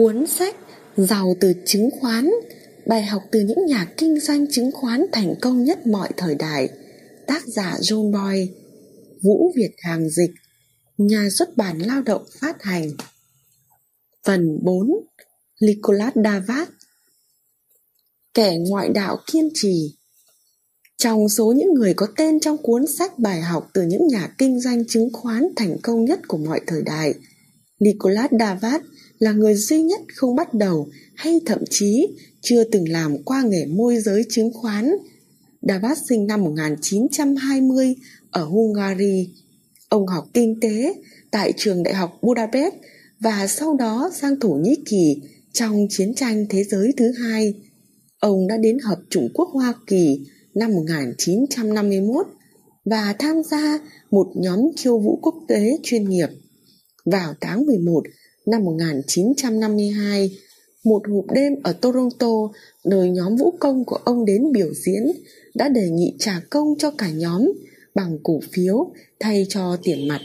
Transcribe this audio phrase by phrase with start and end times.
[0.00, 0.56] Cuốn sách
[0.96, 2.30] Giàu từ chứng khoán
[2.86, 6.68] Bài học từ những nhà kinh doanh chứng khoán thành công nhất mọi thời đại
[7.26, 8.54] Tác giả John Boy
[9.22, 10.30] Vũ Việt Hàng Dịch
[10.98, 12.90] Nhà xuất bản lao động phát hành.
[14.26, 14.90] Phần 4
[15.60, 16.68] Nicolas Davat
[18.34, 19.96] Kẻ ngoại đạo kiên trì.
[20.96, 24.60] Trong số những người có tên trong cuốn sách bài học từ những nhà kinh
[24.60, 27.14] doanh chứng khoán thành công nhất của mọi thời đại,
[27.80, 28.82] Nicolas Davat
[29.20, 32.08] là người duy nhất không bắt đầu hay thậm chí
[32.40, 34.90] chưa từng làm qua nghề môi giới chứng khoán.
[35.62, 37.94] Davat sinh năm 1920
[38.30, 39.28] ở Hungary.
[39.88, 40.94] Ông học kinh tế
[41.30, 42.74] tại trường đại học Budapest
[43.20, 45.16] và sau đó sang Thổ Nhĩ Kỳ
[45.52, 47.54] trong chiến tranh thế giới thứ hai.
[48.18, 52.26] Ông đã đến Hợp Chủng Quốc Hoa Kỳ năm 1951
[52.84, 53.78] và tham gia
[54.10, 56.28] một nhóm khiêu vũ quốc tế chuyên nghiệp.
[57.04, 58.02] Vào tháng 11
[58.50, 60.30] năm 1952,
[60.84, 62.32] một hộp đêm ở Toronto,
[62.84, 65.02] nơi nhóm vũ công của ông đến biểu diễn,
[65.54, 67.52] đã đề nghị trả công cho cả nhóm
[67.94, 70.20] bằng cổ phiếu thay cho tiền mặt.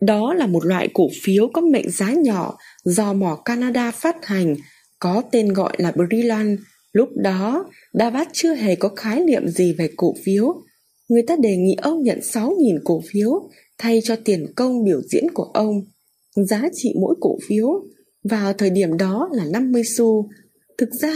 [0.00, 4.56] Đó là một loại cổ phiếu có mệnh giá nhỏ do mỏ Canada phát hành,
[4.98, 6.58] có tên gọi là Brilliant.
[6.92, 10.62] Lúc đó, Davat chưa hề có khái niệm gì về cổ phiếu.
[11.08, 15.24] Người ta đề nghị ông nhận 6.000 cổ phiếu thay cho tiền công biểu diễn
[15.34, 15.82] của ông.
[16.44, 17.68] Giá trị mỗi cổ phiếu
[18.24, 20.28] vào thời điểm đó là 50 xu.
[20.78, 21.14] Thực ra,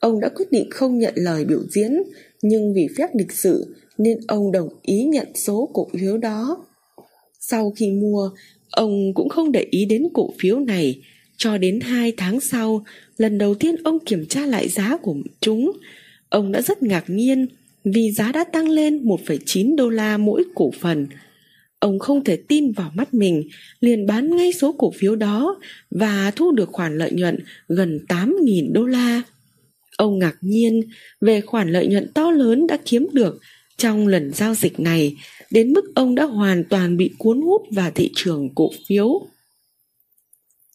[0.00, 2.02] ông đã quyết định không nhận lời biểu diễn,
[2.42, 6.64] nhưng vì phép lịch sự nên ông đồng ý nhận số cổ phiếu đó.
[7.40, 8.30] Sau khi mua,
[8.70, 11.02] ông cũng không để ý đến cổ phiếu này.
[11.36, 12.84] Cho đến hai tháng sau,
[13.16, 15.72] lần đầu tiên ông kiểm tra lại giá của chúng,
[16.28, 17.46] ông đã rất ngạc nhiên
[17.84, 21.06] vì giá đã tăng lên 1,9 đô la mỗi cổ phần.
[21.84, 23.48] Ông không thể tin vào mắt mình,
[23.80, 25.60] liền bán ngay số cổ phiếu đó
[25.90, 27.38] và thu được khoản lợi nhuận
[27.68, 29.22] gần 8.000 đô la.
[29.96, 30.80] Ông ngạc nhiên
[31.20, 33.40] về khoản lợi nhuận to lớn đã kiếm được
[33.76, 35.16] trong lần giao dịch này
[35.50, 39.08] đến mức ông đã hoàn toàn bị cuốn hút vào thị trường cổ phiếu.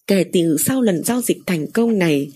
[0.08, 2.28] Kể từ sau lần giao dịch thành công này,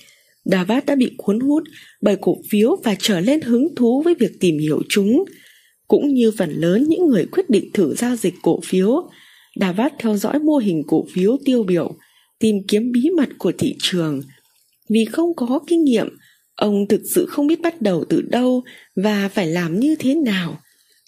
[0.45, 1.63] Davat đã bị cuốn hút
[2.01, 5.23] bởi cổ phiếu và trở lên hứng thú với việc tìm hiểu chúng.
[5.87, 9.09] Cũng như phần lớn những người quyết định thử giao dịch cổ phiếu,
[9.59, 11.95] Davat theo dõi mô hình cổ phiếu tiêu biểu,
[12.39, 14.21] tìm kiếm bí mật của thị trường.
[14.89, 16.07] Vì không có kinh nghiệm,
[16.55, 18.63] ông thực sự không biết bắt đầu từ đâu
[18.95, 20.59] và phải làm như thế nào.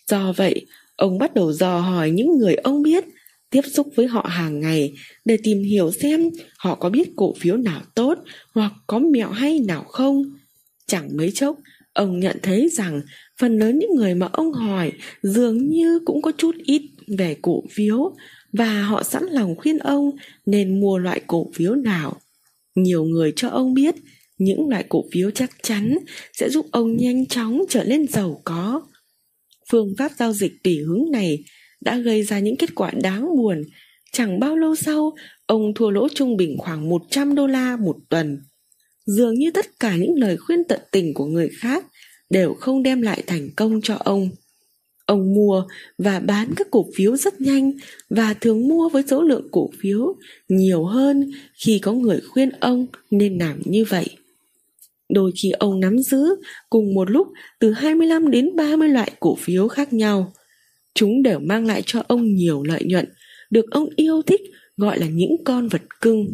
[0.08, 0.66] Do vậy,
[0.96, 3.06] Ông bắt đầu dò hỏi những người ông biết,
[3.50, 4.94] tiếp xúc với họ hàng ngày
[5.26, 8.18] để tìm hiểu xem họ có biết cổ phiếu nào tốt
[8.54, 10.24] hoặc có mẹo hay nào không.
[10.88, 11.58] Chẳng mấy chốc,
[11.96, 13.02] ông nhận thấy rằng
[13.40, 14.92] phần lớn những người mà ông hỏi
[15.24, 16.82] dường như cũng có chút ít
[17.18, 18.16] về cổ phiếu
[18.54, 20.12] và họ sẵn lòng khuyên ông
[20.46, 22.18] nên mua loại cổ phiếu nào.
[22.76, 23.96] Nhiều người cho ông biết
[24.38, 25.98] những loại cổ phiếu chắc chắn
[26.34, 28.82] sẽ giúp ông nhanh chóng trở nên giàu có
[29.72, 31.44] phương pháp giao dịch tùy hướng này
[31.82, 33.64] đã gây ra những kết quả đáng buồn.
[34.12, 35.14] Chẳng bao lâu sau,
[35.46, 38.40] ông thua lỗ trung bình khoảng 100 đô la một tuần.
[39.06, 41.86] Dường như tất cả những lời khuyên tận tình của người khác
[42.30, 44.30] đều không đem lại thành công cho ông.
[45.06, 45.64] Ông mua
[45.98, 47.72] và bán các cổ phiếu rất nhanh
[48.10, 50.16] và thường mua với số lượng cổ phiếu
[50.50, 51.32] nhiều hơn
[51.66, 54.10] khi có người khuyên ông nên làm như vậy.
[55.10, 56.36] Đôi khi ông nắm giữ
[56.70, 57.28] cùng một lúc
[57.60, 60.34] từ 25 đến 30 loại cổ phiếu khác nhau.
[60.94, 63.06] Chúng đều mang lại cho ông nhiều lợi nhuận,
[63.50, 64.42] được ông yêu thích
[64.78, 66.26] gọi là những con vật cưng.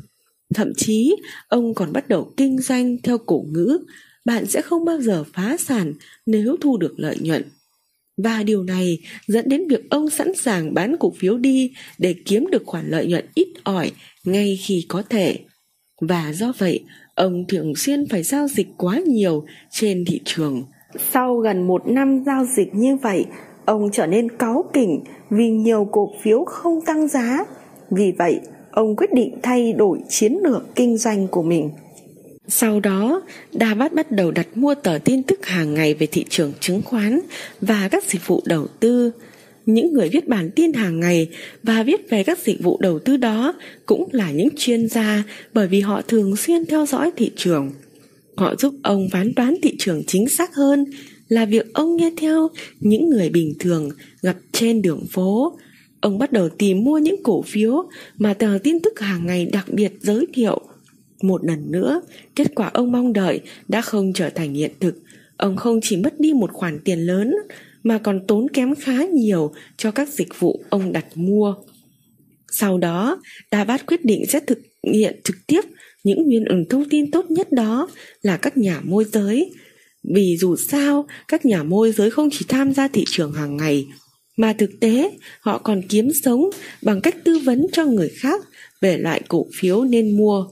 [0.53, 1.15] Thậm chí,
[1.47, 3.79] ông còn bắt đầu kinh doanh theo cổ ngữ
[4.25, 5.93] bạn sẽ không bao giờ phá sản
[6.25, 7.43] nếu thu được lợi nhuận.
[8.17, 12.47] Và điều này dẫn đến việc ông sẵn sàng bán cổ phiếu đi để kiếm
[12.51, 13.91] được khoản lợi nhuận ít ỏi
[14.25, 15.39] ngay khi có thể.
[16.01, 16.83] Và do vậy,
[17.15, 20.63] ông thường xuyên phải giao dịch quá nhiều trên thị trường.
[21.13, 23.25] Sau gần một năm giao dịch như vậy,
[23.65, 27.45] ông trở nên cáu kỉnh vì nhiều cổ phiếu không tăng giá.
[27.89, 28.39] Vì vậy,
[28.71, 31.69] ông quyết định thay đổi chiến lược kinh doanh của mình.
[32.47, 33.21] Sau đó,
[33.51, 37.19] Davat bắt đầu đặt mua tờ tin tức hàng ngày về thị trường chứng khoán
[37.61, 39.11] và các dịch vụ đầu tư
[39.65, 41.29] những người viết bản tin hàng ngày
[41.63, 43.53] và viết về các dịch vụ đầu tư đó
[43.85, 47.71] cũng là những chuyên gia bởi vì họ thường xuyên theo dõi thị trường.
[48.35, 50.85] Họ giúp ông phán đoán thị trường chính xác hơn
[51.27, 52.47] là việc ông nghe theo
[52.79, 53.89] những người bình thường
[54.21, 55.57] gặp trên đường phố.
[56.01, 59.65] Ông bắt đầu tìm mua những cổ phiếu mà tờ tin tức hàng ngày đặc
[59.73, 60.61] biệt giới thiệu.
[61.21, 62.01] Một lần nữa,
[62.35, 64.95] kết quả ông mong đợi đã không trở thành hiện thực.
[65.37, 67.35] Ông không chỉ mất đi một khoản tiền lớn
[67.83, 71.55] mà còn tốn kém khá nhiều cho các dịch vụ ông đặt mua.
[72.51, 73.21] Sau đó,
[73.51, 74.59] Davat quyết định sẽ thực
[74.93, 75.61] hiện trực tiếp
[76.03, 77.87] những nguyên ứng thông tin tốt nhất đó
[78.21, 79.51] là các nhà môi giới
[80.03, 83.87] vì dù sao các nhà môi giới không chỉ tham gia thị trường hàng ngày
[84.41, 86.49] mà thực tế, họ còn kiếm sống
[86.81, 88.41] bằng cách tư vấn cho người khác
[88.81, 90.45] về loại cổ phiếu nên mua.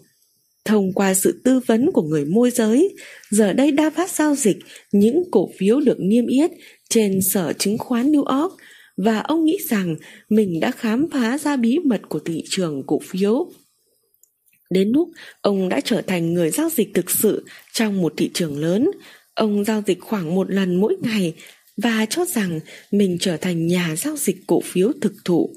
[0.66, 2.96] Thông qua sự tư vấn của người môi giới,
[3.30, 4.58] giờ đây đa phát giao dịch
[4.92, 6.52] những cổ phiếu được niêm yết
[6.90, 8.54] trên sở chứng khoán new york
[8.98, 9.96] và ông nghĩ rằng
[10.30, 13.52] mình đã khám phá ra bí mật của thị trường cổ phiếu.
[14.70, 15.10] Đến lúc
[15.42, 18.92] ông đã trở thành người giao dịch thực sự trong một thị trường lớn,
[19.34, 21.34] ông giao dịch khoảng một lần mỗi ngày
[21.84, 22.60] và cho rằng
[22.92, 25.56] mình trở thành nhà giao dịch cổ phiếu thực thụ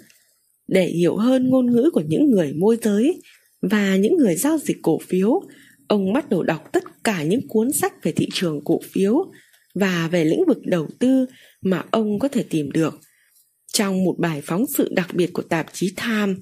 [0.69, 3.23] để hiểu hơn ngôn ngữ của những người môi giới
[3.63, 5.41] và những người giao dịch cổ phiếu
[5.89, 9.15] ông bắt đầu đọc tất cả những cuốn sách về thị trường cổ phiếu
[9.75, 11.27] và về lĩnh vực đầu tư
[11.63, 13.01] mà ông có thể tìm được
[13.73, 16.35] trong một bài phóng sự đặc biệt của tạp chí Time,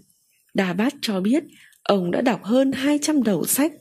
[0.55, 1.45] Dabat cho biết
[1.83, 3.73] ông đã đọc hơn 200 đầu sách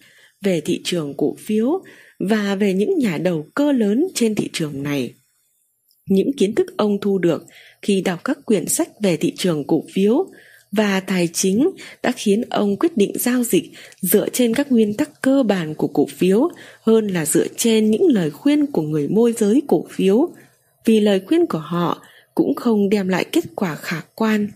[0.42, 1.84] về thị trường cổ phiếu
[2.19, 5.13] và về những nhà đầu cơ lớn trên thị trường này.
[6.09, 7.45] Những kiến thức ông thu được
[7.81, 10.27] khi đọc các quyển sách về thị trường cổ phiếu
[10.71, 11.69] và tài chính
[12.03, 13.63] đã khiến ông quyết định giao dịch
[14.01, 16.50] dựa trên các nguyên tắc cơ bản của cổ phiếu
[16.81, 20.29] hơn là dựa trên những lời khuyên của người môi giới cổ phiếu.
[20.85, 22.01] Vì lời khuyên của họ
[22.35, 24.50] cũng không đem lại kết quả khả quan.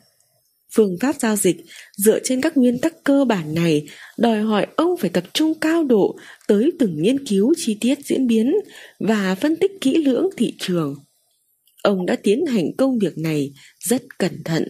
[0.76, 1.66] Phương pháp giao dịch
[1.98, 5.84] dựa trên các nguyên tắc cơ bản này đòi hỏi ông phải tập trung cao
[5.84, 6.16] độ
[6.48, 8.56] tới từng nghiên cứu chi tiết diễn biến
[9.00, 10.96] và phân tích kỹ lưỡng thị trường
[11.84, 14.64] ông đã tiến hành công việc này rất cẩn thận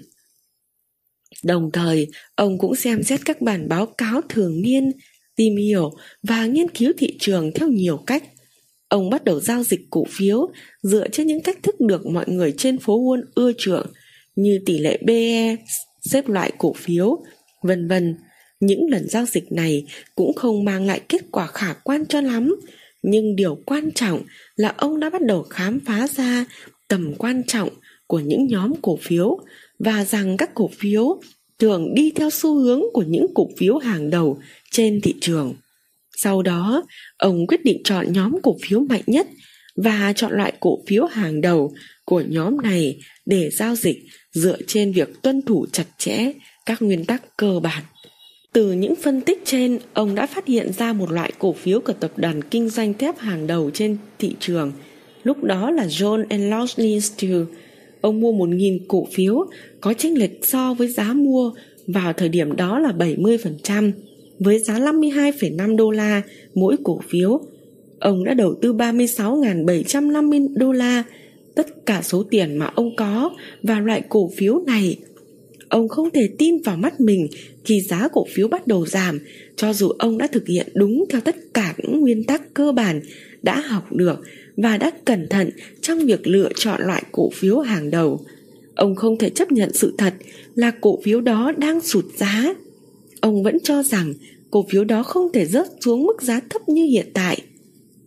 [1.44, 4.92] đồng thời ông cũng xem xét các bản báo cáo thường niên
[5.36, 5.92] tìm hiểu
[6.24, 8.24] và nghiên cứu thị trường theo nhiều cách
[8.88, 10.52] ông bắt đầu giao dịch cổ phiếu
[10.84, 13.86] dựa trên những cách thức được mọi người trên phố Wall ưa chuộng
[14.36, 15.56] như tỷ lệ PE,
[16.02, 17.24] xếp loại cổ phiếu,
[17.62, 18.18] vân vân.
[18.60, 19.86] Những lần giao dịch này
[20.16, 22.56] cũng không mang lại kết quả khả quan cho lắm,
[23.04, 24.22] nhưng điều quan trọng
[24.56, 26.46] là ông đã bắt đầu khám phá ra
[26.88, 27.70] tầm quan trọng
[28.08, 29.38] của những nhóm cổ phiếu
[29.80, 31.22] và rằng các cổ phiếu
[31.60, 34.40] thường đi theo xu hướng của những cổ phiếu hàng đầu
[34.72, 35.54] trên thị trường.
[36.18, 36.84] Sau đó,
[37.18, 39.28] ông quyết định chọn nhóm cổ phiếu mạnh nhất
[39.76, 41.74] và chọn loại cổ phiếu hàng đầu
[42.06, 43.98] của nhóm này để giao dịch
[44.32, 46.32] dựa trên việc tuân thủ chặt chẽ
[46.66, 47.84] các nguyên tắc cơ bản.
[48.54, 51.94] Từ những phân tích trên, ông đã phát hiện ra một loại cổ phiếu của
[51.94, 54.72] tập đoàn kinh doanh thép hàng đầu trên thị trường.
[55.24, 57.44] Lúc đó là John and Lawson Steel.
[58.02, 59.46] Ông mua 1.000 cổ phiếu
[59.82, 61.52] có chênh lệch so với giá mua
[61.88, 63.92] vào thời điểm đó là 70%
[64.40, 66.22] với giá 52,5 đô la
[66.56, 67.42] mỗi cổ phiếu.
[68.00, 71.04] Ông đã đầu tư 36.750 đô la,
[71.56, 73.32] tất cả số tiền mà ông có
[73.64, 74.98] và loại cổ phiếu này.
[75.70, 77.28] Ông không thể tin vào mắt mình
[77.66, 79.20] khi giá cổ phiếu bắt đầu giảm,
[79.56, 83.02] cho dù ông đã thực hiện đúng theo tất cả những nguyên tắc cơ bản
[83.42, 84.20] đã học được
[84.58, 85.50] và đã cẩn thận
[85.82, 88.26] trong việc lựa chọn loại cổ phiếu hàng đầu.
[88.76, 90.14] Ông không thể chấp nhận sự thật
[90.56, 92.54] là cổ phiếu đó đang sụt giá
[93.24, 94.14] ông vẫn cho rằng
[94.52, 97.42] cổ phiếu đó không thể rớt xuống mức giá thấp như hiện tại.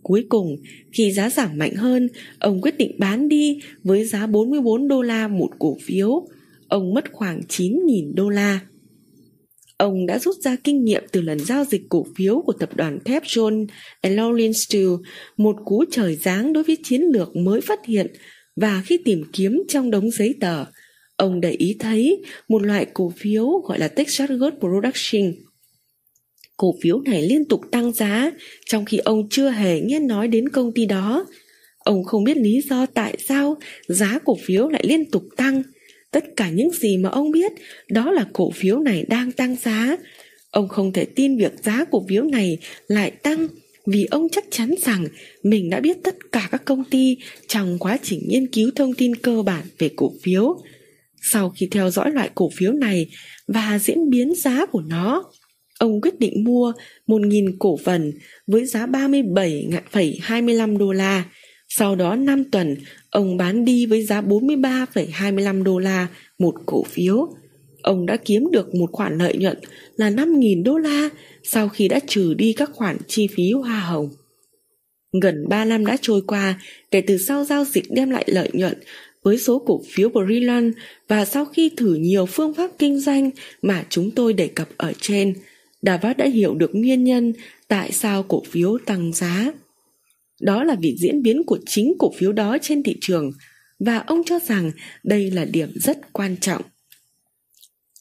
[0.03, 0.57] Cuối cùng,
[0.91, 2.09] khi giá giảm mạnh hơn,
[2.39, 6.27] ông quyết định bán đi với giá 44 đô la một cổ phiếu.
[6.67, 8.59] Ông mất khoảng 9.000 đô la.
[9.77, 12.99] Ông đã rút ra kinh nghiệm từ lần giao dịch cổ phiếu của tập đoàn
[13.05, 13.67] thép John
[14.01, 14.89] Lawrence Steel,
[15.37, 18.07] một cú trời giáng đối với chiến lược mới phát hiện
[18.55, 20.65] và khi tìm kiếm trong đống giấy tờ–
[21.17, 25.33] Ông để ý thấy một loại cổ phiếu gọi là Texas Gold Production.
[26.57, 28.31] Cổ phiếu này liên tục tăng giá
[28.65, 31.25] trong khi ông chưa hề nghe nói đến công ty đó.
[31.77, 33.57] Ông không biết lý do tại sao
[33.87, 35.63] giá cổ phiếu lại liên tục tăng.
[36.11, 37.51] Tất cả những gì mà ông biết
[37.89, 39.97] đó là cổ phiếu này đang tăng giá.
[40.51, 43.47] Ông không thể tin việc giá cổ phiếu này lại tăng
[43.85, 45.05] vì ông chắc chắn rằng
[45.43, 49.15] mình đã biết tất cả các công ty trong quá trình nghiên cứu thông tin
[49.15, 50.57] cơ bản về cổ phiếu
[51.21, 53.07] sau khi theo dõi loại cổ phiếu này
[53.47, 55.23] và diễn biến giá của nó,
[55.79, 56.73] ông quyết định mua
[57.07, 58.11] 1.000 cổ phần
[58.47, 61.25] với giá 37,25 đô la.
[61.67, 62.75] Sau đó 5 tuần,
[63.09, 66.07] ông bán đi với giá 43,25 đô la
[66.39, 67.33] một cổ phiếu.
[67.81, 69.57] Ông đã kiếm được một khoản lợi nhuận
[69.95, 71.09] là 5.000 đô la
[71.43, 74.09] sau khi đã trừ đi các khoản chi phí hoa hồng.
[75.21, 78.77] Gần 3 năm đã trôi qua kể từ sau giao dịch đem lại lợi nhuận
[79.23, 80.73] với số cổ phiếu Brilliant
[81.07, 83.29] và sau khi thử nhiều phương pháp kinh doanh
[83.61, 85.33] mà chúng tôi đề cập ở trên,
[85.81, 87.33] Davat đã hiểu được nguyên nhân
[87.67, 89.51] tại sao cổ phiếu tăng giá.
[90.41, 93.31] Đó là vì diễn biến của chính cổ phiếu đó trên thị trường
[93.79, 94.71] và ông cho rằng
[95.03, 96.61] đây là điểm rất quan trọng.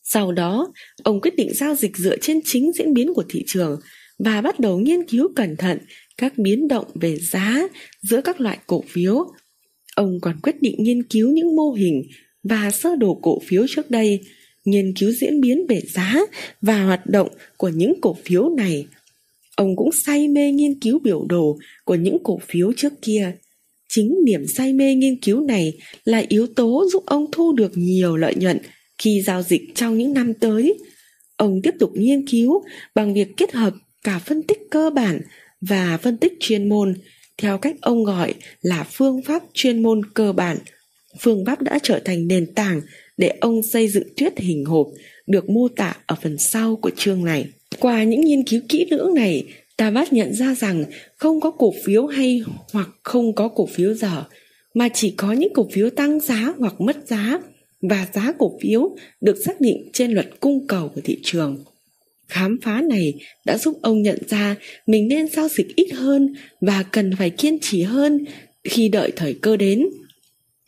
[0.04, 3.80] Sau đó, ông quyết định giao dịch dựa trên chính diễn biến của thị trường
[4.18, 5.78] và bắt đầu nghiên cứu cẩn thận
[6.18, 7.68] các biến động về giá
[8.02, 9.26] giữa các loại cổ phiếu.
[9.94, 12.02] Ông còn quyết định nghiên cứu những mô hình
[12.42, 14.20] và sơ đồ cổ phiếu trước đây,
[14.64, 16.16] nghiên cứu diễn biến về giá
[16.62, 18.86] và hoạt động của những cổ phiếu này.
[19.56, 23.32] Ông cũng say mê nghiên cứu biểu đồ của những cổ phiếu trước kia.
[23.88, 25.72] Chính niềm say mê nghiên cứu này
[26.04, 28.58] là yếu tố giúp ông thu được nhiều lợi nhuận
[28.98, 30.78] khi giao dịch trong những năm tới.
[31.36, 32.62] Ông tiếp tục nghiên cứu
[32.94, 35.20] bằng việc kết hợp cả phân tích cơ bản
[35.60, 36.94] và phân tích chuyên môn
[37.38, 40.58] theo cách ông gọi là phương pháp chuyên môn cơ bản,
[41.20, 42.80] phương pháp đã trở thành nền tảng
[43.16, 44.86] để ông xây dựng thuyết hình hộp
[45.26, 47.46] được mô tả ở phần sau của chương này
[47.80, 49.44] qua những nghiên cứu kỹ lưỡng này
[49.76, 50.84] Tabat nhận ra rằng
[51.16, 52.40] không có cổ phiếu hay
[52.72, 54.24] hoặc không có cổ phiếu dở,
[54.74, 57.38] mà chỉ có những cổ phiếu tăng giá hoặc mất giá,
[57.82, 61.64] và giá cổ phiếu được xác định trên luật cung cầu của thị trường.
[62.28, 64.56] Khám phá này đã giúp ông nhận ra
[64.86, 68.24] mình nên giao dịch ít hơn và cần phải kiên trì hơn
[68.64, 69.86] khi đợi thời cơ đến.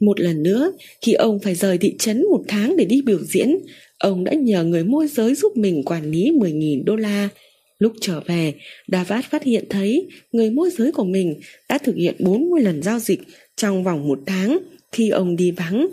[0.01, 3.59] Một lần nữa, khi ông phải rời thị trấn một tháng để đi biểu diễn
[3.99, 7.29] ông đã nhờ người môi giới giúp mình quản lý 10.000 đô la
[7.79, 8.55] Lúc trở về,
[8.89, 12.99] Davat phát hiện thấy người môi giới của mình đã thực hiện 40 lần giao
[12.99, 13.21] dịch
[13.57, 14.59] trong vòng một tháng
[14.93, 15.89] khi ông đi vắng.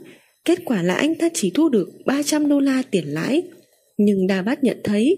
[0.45, 3.43] Kết quả là anh ta chỉ thu được 300 đô la tiền lãi.
[3.97, 5.15] Nhưng Davat nhận thấy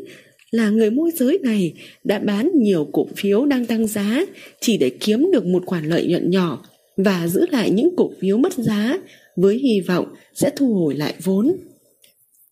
[0.52, 4.26] là người môi giới này đã bán nhiều cổ phiếu đang tăng giá
[4.62, 6.66] chỉ để kiếm được một khoản lợi nhuận nhỏ
[6.98, 8.98] và giữ lại những cổ phiếu mất giá
[9.36, 11.58] với hy vọng sẽ thu hồi lại vốn.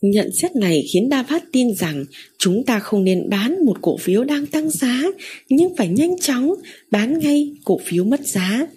[0.01, 2.05] Nhận xét này khiến Davat tin rằng
[2.37, 5.03] chúng ta không nên bán một cổ phiếu đang tăng giá
[5.49, 6.53] nhưng phải nhanh chóng
[6.91, 8.67] bán ngay cổ phiếu mất giá.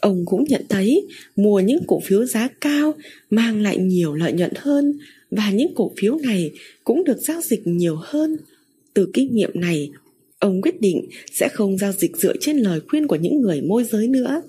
[0.00, 2.94] Ông cũng nhận thấy mua những cổ phiếu giá cao
[3.30, 4.98] mang lại nhiều lợi nhuận hơn
[5.30, 6.50] và những cổ phiếu này
[6.84, 8.36] cũng được giao dịch nhiều hơn.
[8.94, 9.90] Từ kinh nghiệm này,
[10.38, 13.84] ông quyết định sẽ không giao dịch dựa trên lời khuyên của những người môi
[13.84, 14.42] giới nữa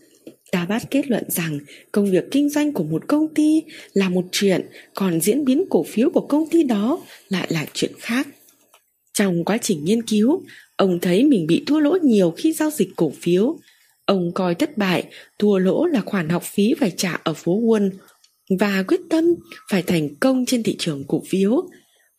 [0.51, 1.59] Ta bát kết luận rằng
[1.91, 5.83] công việc kinh doanh của một công ty là một chuyện, còn diễn biến cổ
[5.83, 8.27] phiếu của công ty đó lại là chuyện khác.
[9.13, 10.43] Trong quá trình nghiên cứu,
[10.75, 13.57] ông thấy mình bị thua lỗ nhiều khi giao dịch cổ phiếu.
[14.05, 15.03] Ông coi thất bại,
[15.39, 17.89] thua lỗ là khoản học phí phải trả ở phố Wall
[18.59, 19.25] và quyết tâm
[19.69, 21.69] phải thành công trên thị trường cổ phiếu.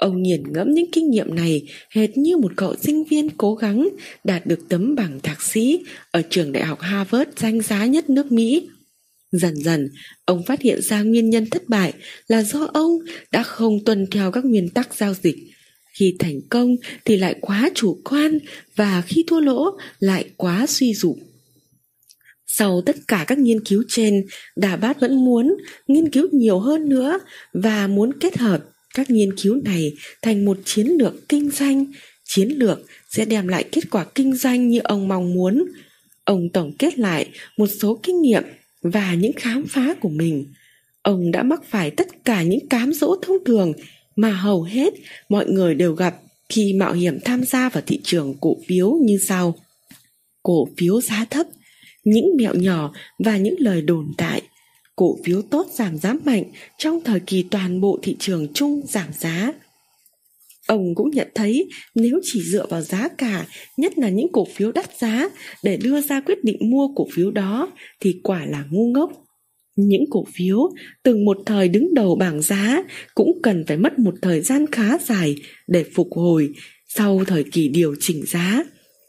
[0.03, 3.89] Ông nghiền ngẫm những kinh nghiệm này hệt như một cậu sinh viên cố gắng
[4.25, 8.33] đạt được tấm bằng thạc sĩ ở trường đại học Harvard danh giá nhất nước
[8.33, 8.69] Mỹ.
[9.33, 9.89] Dần dần,
[10.25, 11.93] ông phát hiện ra nguyên nhân thất bại
[12.29, 12.91] là do ông
[13.31, 15.37] đã không tuân theo các nguyên tắc giao dịch.
[15.99, 18.39] Khi thành công thì lại quá chủ quan
[18.77, 21.19] và khi thua lỗ lại quá suy dụng.
[22.47, 25.57] Sau tất cả các nghiên cứu trên, Đà Bát vẫn muốn
[25.87, 27.19] nghiên cứu nhiều hơn nữa
[27.53, 31.87] và muốn kết hợp các nghiên cứu này thành một chiến lược kinh doanh.
[32.25, 35.65] Chiến lược sẽ đem lại kết quả kinh doanh như ông mong muốn.
[36.25, 38.43] Ông tổng kết lại một số kinh nghiệm
[38.83, 40.47] và những khám phá của mình.
[41.03, 43.73] Ông đã mắc phải tất cả những cám dỗ thông thường
[44.17, 44.95] mà hầu hết
[45.29, 46.15] mọi người đều gặp
[46.49, 49.55] khi mạo hiểm tham gia vào thị trường cổ phiếu như sau.
[50.43, 51.47] Cổ phiếu giá thấp,
[52.05, 54.43] những mẹo nhỏ và những lời đồn đại
[54.97, 56.45] cổ phiếu tốt giảm giá mạnh
[56.79, 59.53] trong thời kỳ toàn bộ thị trường chung giảm giá.
[60.67, 63.47] Ông cũng nhận thấy nếu chỉ dựa vào giá cả,
[63.77, 65.29] nhất là những cổ phiếu đắt giá
[65.65, 67.71] để đưa ra quyết định mua cổ phiếu đó
[68.01, 69.13] thì quả là ngu ngốc.
[69.77, 70.59] Những cổ phiếu
[71.03, 72.83] từng một thời đứng đầu bảng giá
[73.15, 75.37] cũng cần phải mất một thời gian khá dài
[75.69, 76.49] để phục hồi
[76.89, 78.65] sau thời kỳ điều chỉnh giá.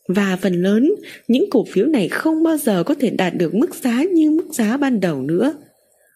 [0.08, 0.92] Và phần lớn,
[1.28, 4.46] những cổ phiếu này không bao giờ có thể đạt được mức giá như mức
[4.54, 5.54] giá ban đầu nữa.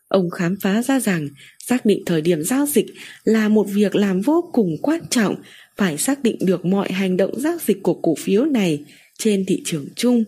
[0.08, 1.28] Ông khám phá ra rằng
[1.60, 2.86] xác định thời điểm giao dịch
[3.24, 5.36] là một việc làm vô cùng quan trọng,
[5.78, 8.84] phải xác định được mọi hành động giao dịch của cổ phiếu này
[9.18, 10.24] trên thị trường chung.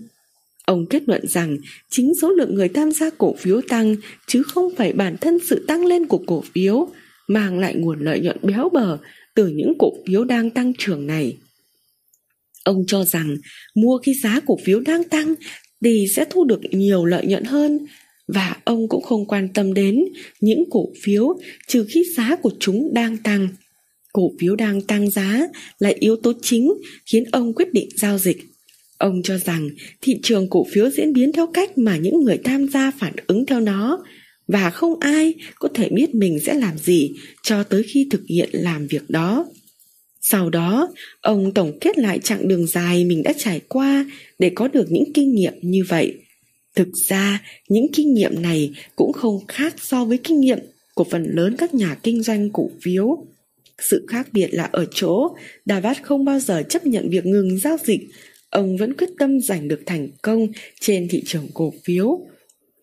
[0.65, 1.57] Ông kết luận rằng
[1.89, 3.95] chính số lượng người tham gia cổ phiếu tăng
[4.27, 6.87] chứ không phải bản thân sự tăng lên của cổ phiếu
[7.27, 8.97] mang lại nguồn lợi nhuận béo bở
[9.35, 11.37] từ những cổ phiếu đang tăng trưởng này.
[12.63, 13.37] Ông cho rằng
[13.75, 15.33] mua khi giá cổ phiếu đang tăng
[15.83, 17.79] thì sẽ thu được nhiều lợi nhuận hơn
[18.33, 20.05] và ông cũng không quan tâm đến
[20.41, 23.47] những cổ phiếu trừ khi giá của chúng đang tăng.
[24.13, 25.47] Cổ phiếu đang tăng giá
[25.79, 26.73] là yếu tố chính
[27.05, 28.37] khiến ông quyết định giao dịch.
[28.97, 29.69] Ông cho rằng
[30.01, 33.45] thị trường cổ phiếu diễn biến theo cách mà những người tham gia phản ứng
[33.45, 34.03] theo nó
[34.47, 37.11] và không ai có thể biết mình sẽ làm gì
[37.43, 39.45] cho tới khi thực hiện làm việc đó.
[40.21, 44.05] Sau đó, ông tổng kết lại chặng đường dài mình đã trải qua
[44.39, 46.17] để có được những kinh nghiệm như vậy
[46.75, 50.59] Thực ra, những kinh nghiệm này cũng không khác so với kinh nghiệm
[50.95, 53.25] của phần lớn các nhà kinh doanh cổ phiếu.
[53.79, 55.35] Sự khác biệt là ở chỗ,
[55.65, 58.01] David không bao giờ chấp nhận việc ngừng giao dịch.
[58.49, 60.47] Ông vẫn quyết tâm giành được thành công
[60.79, 62.19] trên thị trường cổ phiếu.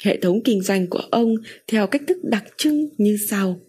[0.05, 1.35] Hệ thống kinh doanh của ông
[1.67, 3.61] theo cách thức đặc trưng như sau.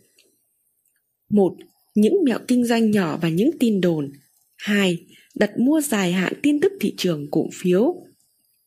[1.29, 1.55] một
[1.95, 4.11] Những mẹo kinh doanh nhỏ và những tin đồn.
[4.57, 4.97] 2.
[5.35, 7.95] Đặt mua dài hạn tin tức thị trường cổ phiếu.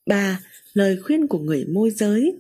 [0.07, 0.41] 3.
[0.81, 2.35] Lời khuyên của người môi giới.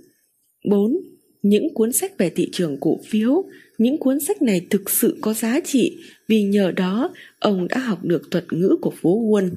[0.64, 0.96] 4.
[1.42, 3.44] Những cuốn sách về thị trường cổ phiếu,
[3.78, 8.04] những cuốn sách này thực sự có giá trị vì nhờ đó ông đã học
[8.04, 9.50] được thuật ngữ của phố Wall.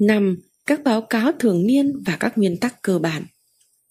[0.00, 0.36] 5.
[0.66, 3.24] Các báo cáo thường niên và các nguyên tắc cơ bản.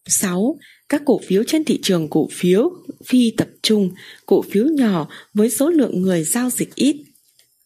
[0.06, 0.58] 6.
[0.90, 2.72] Các cổ phiếu trên thị trường cổ phiếu
[3.06, 3.92] phi tập trung,
[4.26, 6.96] cổ phiếu nhỏ với số lượng người giao dịch ít.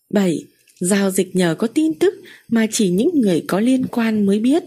[0.09, 0.45] 7.
[0.79, 2.13] Giao dịch nhờ có tin tức
[2.47, 4.63] mà chỉ những người có liên quan mới biết.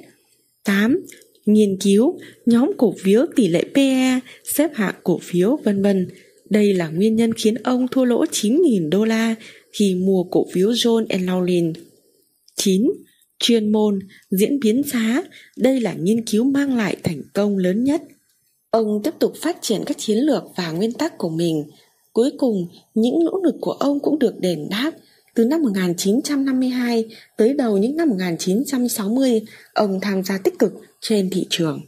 [0.64, 1.06] 8.
[1.46, 6.08] Nghiên cứu nhóm cổ phiếu tỷ lệ PE, xếp hạng cổ phiếu vân vân.
[6.50, 9.34] Đây là nguyên nhân khiến ông thua lỗ 9.000 đô la
[9.72, 11.72] khi mua cổ phiếu John and Laughlin.
[12.56, 12.82] 9
[13.38, 13.98] chuyên môn,
[14.30, 15.22] diễn biến giá,
[15.56, 18.02] đây là nghiên cứu mang lại thành công lớn nhất.
[18.70, 21.64] Ông tiếp tục phát triển các chiến lược và nguyên tắc của mình.
[22.12, 24.92] Cuối cùng, những nỗ lực của ông cũng được đền đáp.
[25.34, 27.04] Từ năm 1952
[27.36, 31.80] tới đầu những năm 1960, ông tham gia tích cực trên thị trường.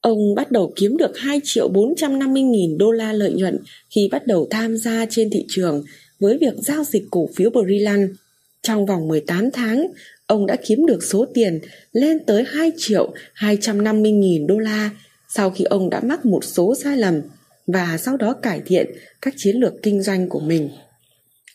[0.00, 3.58] Ông bắt đầu kiếm được 2 triệu 450 nghìn đô la lợi nhuận
[3.90, 5.84] khi bắt đầu tham gia trên thị trường
[6.20, 8.10] với việc giao dịch cổ phiếu Brilliant.
[8.62, 9.86] Trong vòng 18 tháng,
[10.26, 11.60] ông đã kiếm được số tiền
[11.92, 14.90] lên tới 2 triệu 250 nghìn đô la
[15.28, 17.20] sau khi ông đã mắc một số sai lầm
[17.66, 18.86] và sau đó cải thiện
[19.22, 20.70] các chiến lược kinh doanh của mình.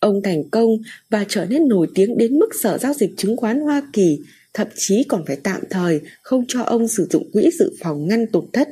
[0.03, 0.69] Ông thành công
[1.09, 4.19] và trở nên nổi tiếng đến mức Sở Giao dịch Chứng khoán Hoa Kỳ,
[4.53, 8.27] thậm chí còn phải tạm thời không cho ông sử dụng quỹ dự phòng ngăn
[8.27, 8.67] tụt thất.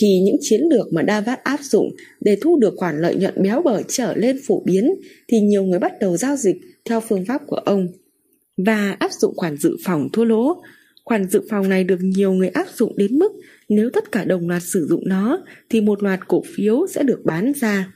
[0.00, 1.90] Khi những chiến lược mà Davat áp dụng
[2.20, 4.94] để thu được khoản lợi nhuận béo bở trở lên phổ biến
[5.28, 7.88] thì nhiều người bắt đầu giao dịch theo phương pháp của ông
[8.66, 10.62] và áp dụng khoản dự phòng thua lỗ.
[11.04, 13.32] Khoản dự phòng này được nhiều người áp dụng đến mức
[13.68, 17.20] nếu tất cả đồng loạt sử dụng nó thì một loạt cổ phiếu sẽ được
[17.24, 17.93] bán ra.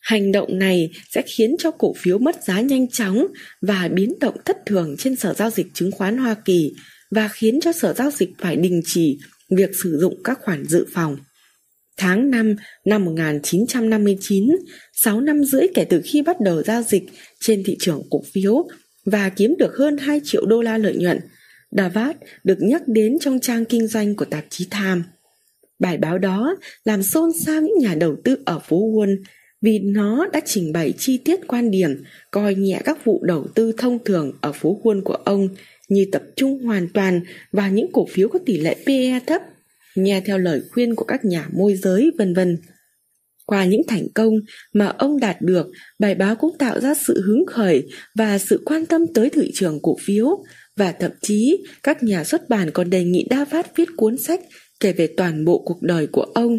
[0.00, 3.26] Hành động này sẽ khiến cho cổ phiếu mất giá nhanh chóng
[3.60, 6.74] và biến động thất thường trên sở giao dịch chứng khoán Hoa Kỳ
[7.10, 9.18] và khiến cho sở giao dịch phải đình chỉ
[9.56, 11.16] việc sử dụng các khoản dự phòng.
[11.96, 14.48] Tháng 5 năm 1959,
[14.92, 17.02] 6 năm rưỡi kể từ khi bắt đầu giao dịch
[17.40, 18.68] trên thị trường cổ phiếu
[19.04, 21.18] và kiếm được hơn 2 triệu đô la lợi nhuận,
[21.70, 25.02] Davat được nhắc đến trong trang kinh doanh của tạp chí Time.
[25.78, 29.16] Bài báo đó làm xôn xao những nhà đầu tư ở phố Wall
[29.62, 33.72] vì nó đã trình bày chi tiết quan điểm coi nhẹ các vụ đầu tư
[33.78, 35.48] thông thường ở phố Wall của ông
[35.88, 37.20] như tập trung hoàn toàn
[37.52, 39.42] vào những cổ phiếu có tỷ lệ PE thấp,
[39.96, 42.58] nghe theo lời khuyên của các nhà môi giới vân vân.
[43.46, 44.34] Qua những thành công
[44.72, 45.66] mà ông đạt được,
[45.98, 49.78] bài báo cũng tạo ra sự hứng khởi và sự quan tâm tới thị trường
[49.82, 50.42] cổ phiếu
[50.76, 54.40] và thậm chí các nhà xuất bản còn đề nghị Davat viết cuốn sách
[54.80, 56.58] kể về toàn bộ cuộc đời của ông.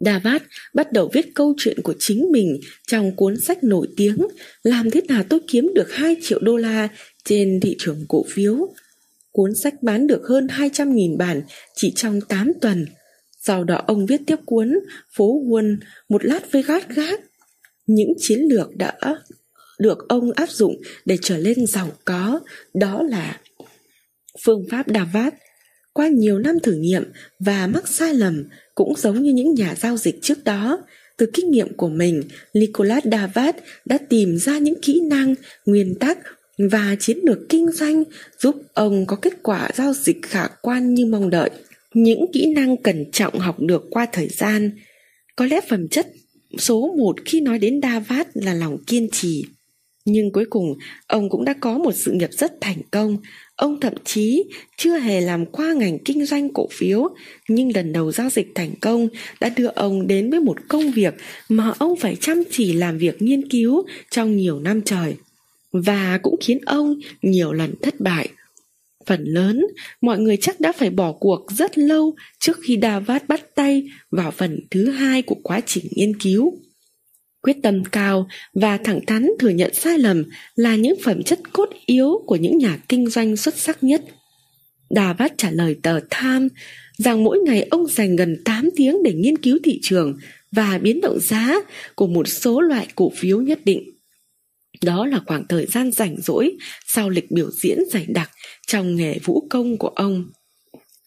[0.00, 0.42] Davat
[0.74, 4.16] bắt đầu viết câu chuyện của chính mình trong cuốn sách nổi tiếng
[4.62, 6.88] Làm thế nào tôi kiếm được 2 triệu đô la
[7.24, 8.74] trên thị trường cổ phiếu.
[9.32, 11.42] Cuốn sách bán được hơn 200.000 bản
[11.74, 12.86] chỉ trong 8 tuần–
[13.42, 14.78] sau đó ông viết tiếp cuốn
[15.16, 17.20] Phố Quân một lát với gát gác.
[17.86, 18.98] Những chiến lược đã
[19.78, 22.40] được ông áp dụng để trở lên giàu có,
[22.74, 23.40] đó là
[24.44, 25.34] phương pháp Davat.
[26.00, 27.04] Qua nhiều năm thử nghiệm
[27.38, 30.82] và mắc sai lầm cũng giống như những nhà giao dịch trước đó,
[31.16, 32.22] từ kinh nghiệm của mình,
[32.54, 35.34] Nicolas Davat đã tìm ra những kỹ năng,
[35.66, 36.18] nguyên tắc
[36.58, 38.02] và chiến lược kinh doanh
[38.38, 41.50] giúp ông có kết quả giao dịch khả quan như mong đợi.
[41.94, 44.70] Những kỹ năng cẩn trọng học được qua thời gian.
[45.36, 46.06] Có lẽ phẩm chất
[46.58, 49.44] số một khi nói đến Davat là lòng kiên trì.
[50.04, 50.74] Nhưng cuối cùng
[51.06, 53.16] ông cũng đã có một sự nghiệp rất thành công
[53.60, 54.44] ông thậm chí
[54.76, 57.08] chưa hề làm qua ngành kinh doanh cổ phiếu
[57.48, 59.08] nhưng lần đầu giao dịch thành công
[59.40, 61.14] đã đưa ông đến với một công việc
[61.48, 65.14] mà ông phải chăm chỉ làm việc nghiên cứu trong nhiều năm trời
[65.72, 68.28] và cũng khiến ông nhiều lần thất bại
[69.06, 69.66] Phần lớn,
[70.00, 74.30] mọi người chắc đã phải bỏ cuộc rất lâu trước khi Davat bắt tay vào
[74.30, 76.52] phần thứ hai của quá trình nghiên cứu.
[77.42, 80.24] Quyết tâm cao và thẳng thắn thừa nhận sai lầm
[80.54, 84.02] là những phẩm chất cốt yếu của những nhà kinh doanh xuất sắc nhất.
[84.90, 86.48] Davat trả lời tờ Time
[86.98, 90.16] rằng mỗi ngày ông dành gần 8 tiếng để nghiên cứu thị trường
[90.52, 91.54] và biến động giá
[91.94, 93.90] của một số loại cổ phiếu nhất định.
[94.84, 98.30] Đó là khoảng thời gian rảnh rỗi sau lịch biểu diễn dày đặc
[98.66, 100.30] trong nghề vũ công của ông.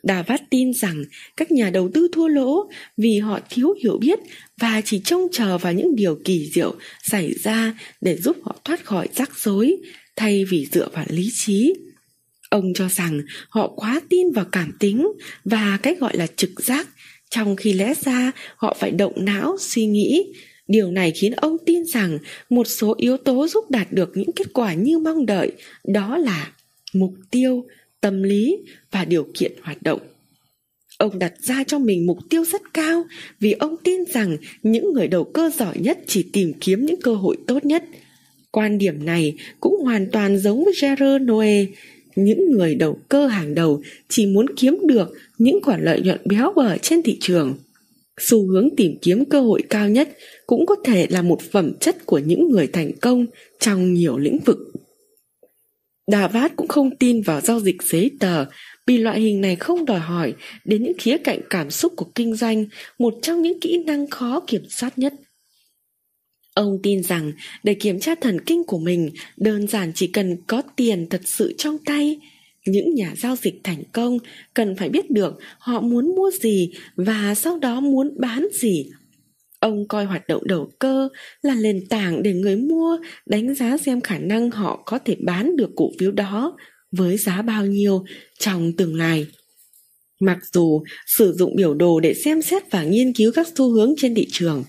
[0.03, 1.03] Davat tin rằng
[1.37, 4.19] các nhà đầu tư thua lỗ vì họ thiếu hiểu biết
[4.61, 8.85] và chỉ trông chờ vào những điều kỳ diệu xảy ra để giúp họ thoát
[8.85, 9.77] khỏi rắc rối
[10.15, 11.73] thay vì dựa vào lý trí.
[12.49, 15.07] Ông cho rằng họ quá tin vào cảm tính
[15.45, 16.87] và cái gọi là trực giác,
[17.29, 20.23] trong khi lẽ ra họ phải động não suy nghĩ.
[20.67, 22.17] Điều này khiến ông tin rằng
[22.49, 25.51] một số yếu tố giúp đạt được những kết quả như mong đợi,
[25.83, 26.51] đó là
[26.93, 27.65] mục tiêu,
[28.03, 28.57] tâm lý
[28.91, 29.99] và điều kiện hoạt động.
[30.97, 33.03] Ông đặt ra cho mình mục tiêu rất cao
[33.39, 37.13] vì ông tin rằng những người đầu cơ giỏi nhất chỉ tìm kiếm những cơ
[37.13, 37.83] hội tốt nhất.
[38.51, 41.65] Quan điểm này cũng hoàn toàn giống với Gerard Noe,
[42.15, 46.53] những người đầu cơ hàng đầu chỉ muốn kiếm được những khoản lợi nhuận béo
[46.55, 47.57] bở trên thị trường.
[48.19, 52.05] Xu hướng tìm kiếm cơ hội cao nhất cũng có thể là một phẩm chất
[52.05, 53.25] của những người thành công
[53.59, 54.72] trong nhiều lĩnh vực
[56.07, 58.45] đà vát cũng không tin vào giao dịch giấy tờ
[58.87, 60.33] vì loại hình này không đòi hỏi
[60.65, 62.65] đến những khía cạnh cảm xúc của kinh doanh,
[62.99, 65.13] một trong những kỹ năng khó kiểm soát nhất.
[66.53, 67.31] Ông tin rằng
[67.63, 71.53] để kiểm tra thần kinh của mình đơn giản chỉ cần có tiền thật sự
[71.57, 72.19] trong tay.
[72.65, 74.17] Những nhà giao dịch thành công
[74.53, 78.89] cần phải biết được họ muốn mua gì và sau đó muốn bán gì.
[79.63, 81.09] Ông coi hoạt động đầu cơ
[81.41, 85.55] là nền tảng để người mua đánh giá xem khả năng họ có thể bán
[85.55, 86.57] được cổ phiếu đó
[86.91, 88.03] với giá bao nhiêu
[88.39, 89.27] trong tương lai.
[90.19, 93.93] Mặc dù sử dụng biểu đồ để xem xét và nghiên cứu các xu hướng
[93.97, 94.63] trên thị trường,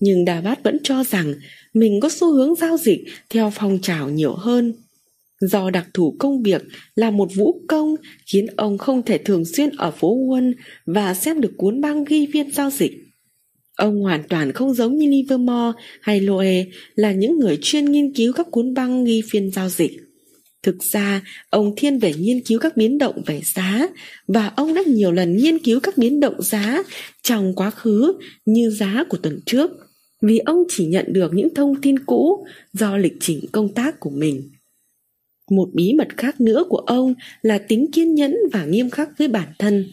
[0.00, 1.34] nhưng Davat vẫn cho rằng
[1.74, 4.72] mình có xu hướng giao dịch theo phong trào nhiều hơn.
[5.40, 6.62] Do đặc thù công việc
[6.94, 7.94] là một vũ công
[8.32, 10.54] khiến ông không thể thường xuyên ở phố quân
[10.86, 13.07] và xem được cuốn băng ghi viên giao dịch.
[13.78, 16.64] Ông hoàn toàn không giống như Livermore hay Loe
[16.94, 19.92] là những người chuyên nghiên cứu các cuốn băng ghi phiên giao dịch.
[20.62, 23.88] Thực ra, ông thiên về nghiên cứu các biến động về giá
[24.26, 26.82] và ông đã nhiều lần nghiên cứu các biến động giá
[27.22, 28.12] trong quá khứ
[28.46, 29.70] như giá của tuần trước
[30.22, 34.10] vì ông chỉ nhận được những thông tin cũ do lịch trình công tác của
[34.10, 34.50] mình.
[35.50, 39.28] Một bí mật khác nữa của ông là tính kiên nhẫn và nghiêm khắc với
[39.28, 39.84] bản thân.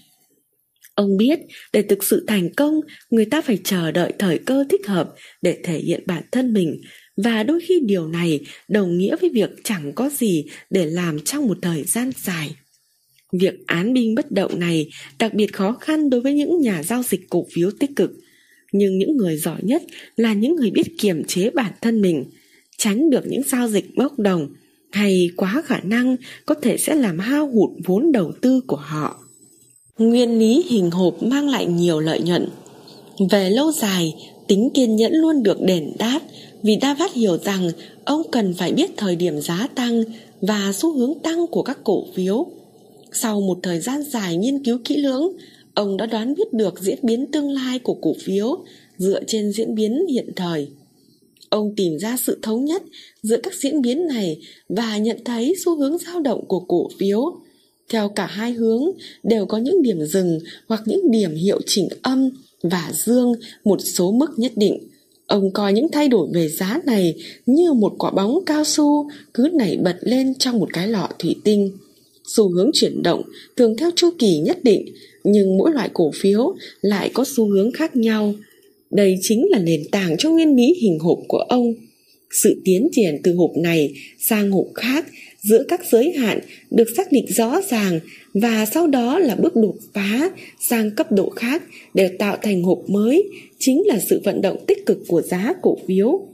[0.95, 1.39] Ông biết
[1.73, 2.79] để thực sự thành công,
[3.10, 6.81] người ta phải chờ đợi thời cơ thích hợp để thể hiện bản thân mình.
[7.17, 11.47] Và đôi khi điều này đồng nghĩa với việc chẳng có gì để làm trong
[11.47, 12.55] một thời gian dài.
[13.31, 17.03] Việc án binh bất động này đặc biệt khó khăn đối với những nhà giao
[17.03, 18.12] dịch cổ phiếu tích cực.
[18.71, 19.84] Nhưng những người giỏi nhất
[20.15, 22.25] là những người biết kiềm chế bản thân mình
[22.77, 24.47] tránh được những giao dịch bốc đồng
[24.91, 29.24] hay quá khả năng có thể sẽ làm hao hụt vốn đầu tư của họ
[29.97, 32.47] nguyên lý hình hộp mang lại nhiều lợi nhuận
[33.31, 34.13] về lâu dài
[34.47, 36.19] tính kiên nhẫn luôn được đền đáp
[36.63, 37.69] vì Davat hiểu rằng
[38.05, 40.03] ông cần phải biết thời điểm giá tăng
[40.41, 42.45] và xu hướng tăng của các cổ phiếu.
[43.12, 45.31] Sau một thời gian dài nghiên cứu kỹ lưỡng,
[45.75, 48.58] Ông đã đoán biết được diễn biến tương lai của cổ phiếu
[48.97, 50.67] dựa trên diễn biến hiện thời.
[51.49, 52.84] Ông tìm ra sự thống nhất
[53.21, 57.39] giữa các diễn biến này và nhận thấy xu hướng dao động của cổ phiếu.
[57.89, 58.84] Theo cả hai hướng,
[59.24, 62.30] đều có những điểm dừng hoặc những điểm hiệu chỉnh âm
[62.63, 64.80] và dương một số mức nhất định.
[65.28, 69.50] Ông coi những thay đổi về giá này như một quả bóng cao su cứ
[69.54, 71.71] nảy bật lên trong một cái lọ thủy tinh.
[72.28, 73.21] Xu hướng chuyển động
[73.56, 74.86] thường theo chu kỳ nhất định,
[75.24, 78.34] nhưng mỗi loại cổ phiếu lại có xu hướng khác nhau.
[78.91, 81.74] Đây chính là nền tảng cho nguyên lý hình hộp của ông.
[82.32, 85.06] Sự tiến triển từ hộp này sang hộp khác
[85.49, 86.39] giữa các giới hạn
[86.71, 87.99] được xác định rõ ràng
[88.34, 90.29] và sau đó là bước đột phá
[90.69, 93.29] sang cấp độ khác để tạo thành hộp mới
[93.60, 96.27] chính là sự vận động tích cực của giá cổ phiếu.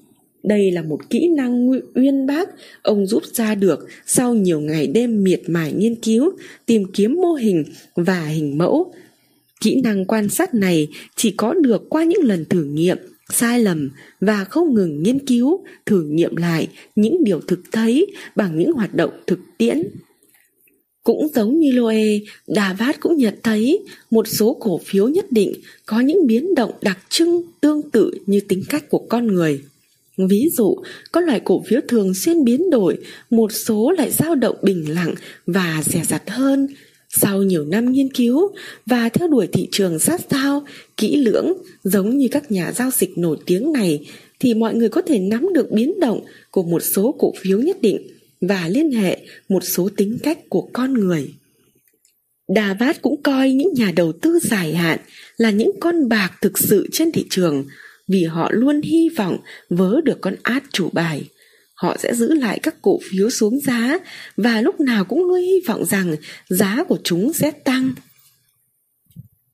[0.44, 2.50] Đây là một kỹ năng uyên bác
[2.82, 6.32] ông rút ra được sau nhiều ngày đêm miệt mài nghiên cứu,
[6.66, 7.64] tìm kiếm mô hình
[7.96, 8.94] và hình mẫu.
[9.62, 12.98] Kỹ năng quan sát này chỉ có được qua những lần thử nghiệm,
[13.32, 13.90] sai lầm
[14.22, 18.96] và không ngừng nghiên cứu, thử nghiệm lại những điều thực thấy bằng những hoạt
[18.96, 19.84] động thực tiễn.
[21.04, 22.04] Cũng giống như Loe,
[22.48, 23.80] Davat cũng nhận thấy
[24.12, 25.54] một số cổ phiếu nhất định
[25.86, 29.62] có những biến động đặc trưng tương tự như tính cách của con người.
[30.18, 30.76] Ví dụ,
[31.12, 32.98] có loại cổ phiếu thường xuyên biến đổi,
[33.30, 35.16] một số lại dao động bình lặng
[35.46, 36.68] và rẻ rặt hơn.
[37.16, 38.52] Sau nhiều năm nghiên cứu
[38.86, 40.66] và theo đuổi thị trường sát sao,
[40.98, 44.08] kỹ lưỡng, giống như các nhà giao dịch nổi tiếng này,
[44.40, 46.22] thì mọi người có thể nắm được biến động
[46.52, 48.08] của một số cổ phiếu nhất định
[48.42, 49.18] và liên hệ
[49.50, 51.34] một số tính cách của con người.
[52.56, 55.00] Davat cũng coi những nhà đầu tư dài hạn
[55.38, 57.66] là những con bạc thực sự trên thị trường–
[58.12, 59.38] vì họ luôn hy vọng
[59.70, 61.24] vớ được con át chủ bài.
[61.82, 64.00] Họ sẽ giữ lại các cổ phiếu xuống giá
[64.38, 66.16] và lúc nào cũng luôn hy vọng rằng
[66.50, 67.94] giá của chúng sẽ tăng.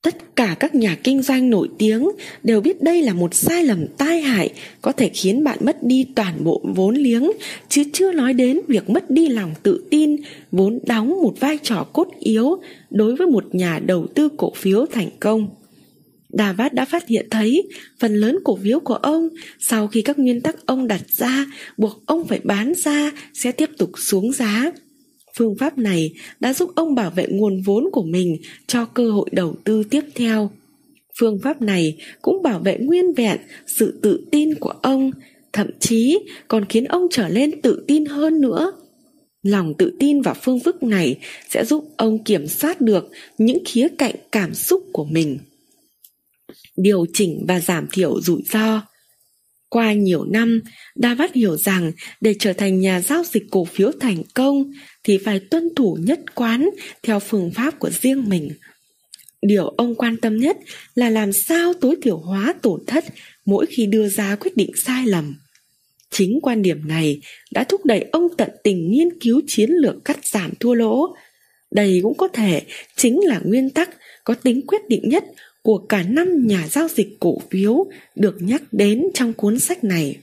[0.02, 2.08] Tất cả các nhà kinh doanh nổi tiếng
[2.42, 6.06] đều biết đây là một sai lầm tai hại có thể khiến bạn mất đi
[6.16, 7.30] toàn bộ vốn liếng,
[7.68, 10.16] chứ chưa nói đến việc mất đi lòng tự tin,
[10.52, 12.58] vốn đóng một vai trò cốt yếu
[12.90, 15.48] đối với một nhà đầu tư cổ phiếu thành công.
[16.28, 20.40] Davat đã phát hiện thấy phần lớn cổ phiếu của ông sau khi các nguyên
[20.40, 24.72] tắc ông đặt ra buộc ông phải bán ra sẽ tiếp tục xuống giá.
[25.38, 28.36] Phương pháp này đã giúp ông bảo vệ nguồn vốn của mình
[28.66, 30.50] cho cơ hội đầu tư tiếp theo.
[31.20, 35.10] Phương pháp này cũng bảo vệ nguyên vẹn sự tự tin của ông,
[35.52, 38.72] thậm chí còn khiến ông trở lên tự tin hơn nữa.
[39.42, 43.88] Lòng tự tin vào phương thức này sẽ giúp ông kiểm soát được những khía
[43.98, 45.38] cạnh cảm xúc của mình.
[46.82, 48.82] Điều chỉnh và giảm thiểu rủi ro
[49.68, 50.62] qua nhiều năm,
[50.94, 54.70] David hiểu rằng để trở thành nhà giao dịch cổ phiếu thành công
[55.04, 56.70] thì phải tuân thủ nhất quán
[57.02, 58.50] theo phương pháp của riêng mình.
[59.42, 60.56] Điều ông quan tâm nhất
[60.94, 63.04] là làm sao tối thiểu hóa tổn thất
[63.46, 65.34] mỗi khi đưa ra quyết định sai lầm.
[66.10, 67.20] Chính quan điểm này
[67.52, 71.16] đã thúc đẩy ông tận tình nghiên cứu chiến lược cắt giảm thua lỗ.
[71.70, 72.62] Đây cũng có thể
[72.96, 73.90] chính là nguyên tắc
[74.24, 75.24] có tính quyết định nhất
[75.68, 80.16] của cả năm nhà giao dịch cổ phiếu được nhắc đến trong cuốn sách này.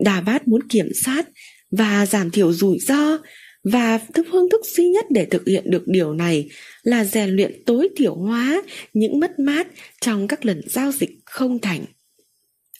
[0.00, 1.28] Đà Bát muốn kiểm soát
[1.70, 3.18] và giảm thiểu rủi ro
[3.64, 6.48] và phương thức duy nhất để thực hiện được điều này
[6.82, 9.66] là rèn luyện tối thiểu hóa những mất mát
[10.00, 11.84] trong các lần giao dịch không thành.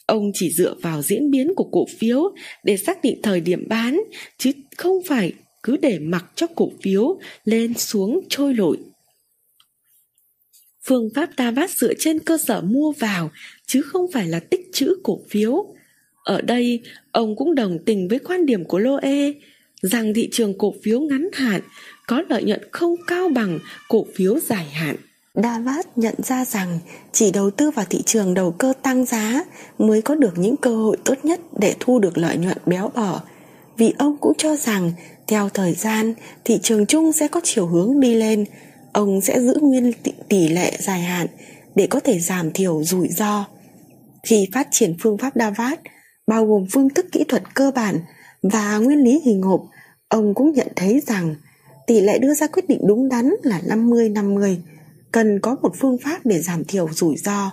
[0.05, 4.01] Ông chỉ dựa vào diễn biến của cổ phiếu để xác định thời điểm bán,
[4.37, 8.77] chứ không phải cứ để mặc cho cổ phiếu lên xuống trôi nổi.
[10.87, 13.31] Phương pháp Tavat dựa trên cơ sở mua vào
[13.65, 15.65] chứ không phải là tích trữ cổ phiếu.
[16.23, 19.31] Ở đây, ông cũng đồng tình với quan điểm của Loe
[19.81, 21.61] rằng thị trường cổ phiếu ngắn hạn
[22.07, 24.95] có lợi nhuận không cao bằng cổ phiếu dài hạn.
[25.33, 26.79] Davat nhận ra rằng
[27.11, 29.43] chỉ đầu tư vào thị trường đầu cơ tăng giá
[29.77, 33.19] mới có được những cơ hội tốt nhất để thu được lợi nhuận béo bở.
[33.77, 34.91] Vì ông cũng cho rằng
[35.27, 38.45] theo thời gian thị trường chung sẽ có chiều hướng đi lên,
[38.95, 39.91] ông sẽ giữ nguyên
[40.29, 41.27] tỷ lệ dài hạn
[41.75, 43.45] để có thể giảm thiểu rủi ro.
[44.23, 45.79] Khi phát triển phương pháp Davat,
[46.27, 47.99] bao gồm phương thức kỹ thuật cơ bản
[48.41, 49.61] và nguyên lý hình hộp,
[50.07, 51.35] ông cũng nhận thấy rằng
[51.87, 54.57] tỷ lệ đưa ra quyết định đúng đắn là 50-50,
[55.11, 57.51] cần có một phương pháp để giảm thiểu rủi ro,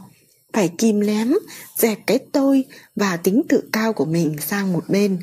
[0.53, 1.33] phải kìm lém,
[1.79, 2.65] dẹp cái tôi
[2.97, 5.19] và tính tự cao của mình sang một bên,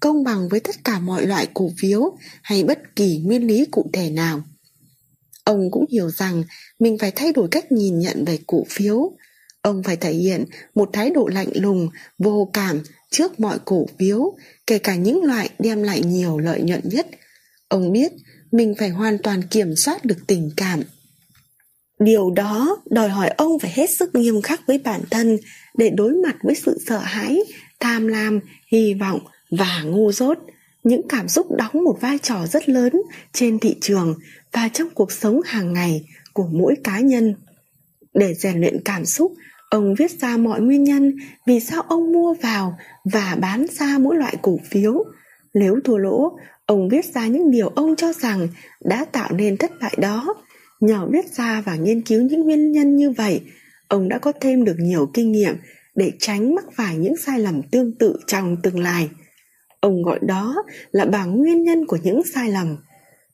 [0.00, 3.90] công bằng với tất cả mọi loại cổ phiếu hay bất kỳ nguyên lý cụ
[3.92, 4.42] thể nào.
[5.44, 6.44] Ông cũng hiểu rằng
[6.78, 9.12] mình phải thay đổi cách nhìn nhận về cổ phiếu.
[9.62, 14.36] Ông phải thể hiện một thái độ lạnh lùng, vô cảm trước mọi cổ phiếu,
[14.66, 17.06] kể cả những loại đem lại nhiều lợi nhuận nhất.
[17.68, 18.12] Ông biết
[18.52, 20.82] mình phải hoàn toàn kiểm soát được tình cảm.
[21.98, 25.38] Điều đó đòi hỏi ông phải hết sức nghiêm khắc với bản thân
[25.78, 27.38] để đối mặt với sự sợ hãi,
[27.80, 28.40] tham lam,
[28.72, 30.38] hy vọng và ngu dốt–
[30.84, 32.92] những cảm xúc đóng một vai trò rất lớn
[33.32, 34.14] trên thị trường
[34.52, 37.34] và trong cuộc sống hàng ngày của mỗi cá nhân.
[38.14, 39.32] Để rèn luyện cảm xúc,
[39.70, 42.78] ông viết ra mọi nguyên nhân vì sao ông mua vào
[43.12, 45.04] và bán ra mỗi loại cổ phiếu.
[45.54, 48.48] Nếu thua lỗ, ông viết ra những điều ông cho rằng
[48.84, 50.34] đã tạo nên thất bại đó.
[50.80, 53.40] Nhờ viết ra và nghiên cứu những nguyên nhân như vậy,
[53.88, 55.54] ông đã có thêm được nhiều kinh nghiệm
[55.94, 59.08] để tránh mắc phải những sai lầm tương tự trong tương lai.
[59.80, 60.54] Ông gọi đó
[60.92, 62.76] là bảng nguyên nhân của những sai lầm.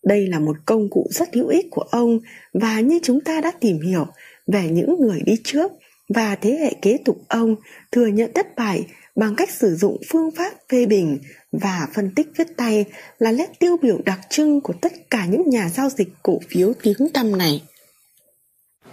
[0.09, 2.19] Đây là một công cụ rất hữu ích của ông
[2.53, 4.07] và như chúng ta đã tìm hiểu
[4.47, 5.73] về những người đi trước
[6.15, 7.57] và thế hệ kế tục ông
[7.93, 11.19] thừa nhận thất bại bằng cách sử dụng phương pháp phê bình
[11.53, 12.85] và phân tích viết tay
[13.19, 16.73] là nét tiêu biểu đặc trưng của tất cả những nhà giao dịch cổ phiếu
[16.83, 17.63] tiếng tăm này.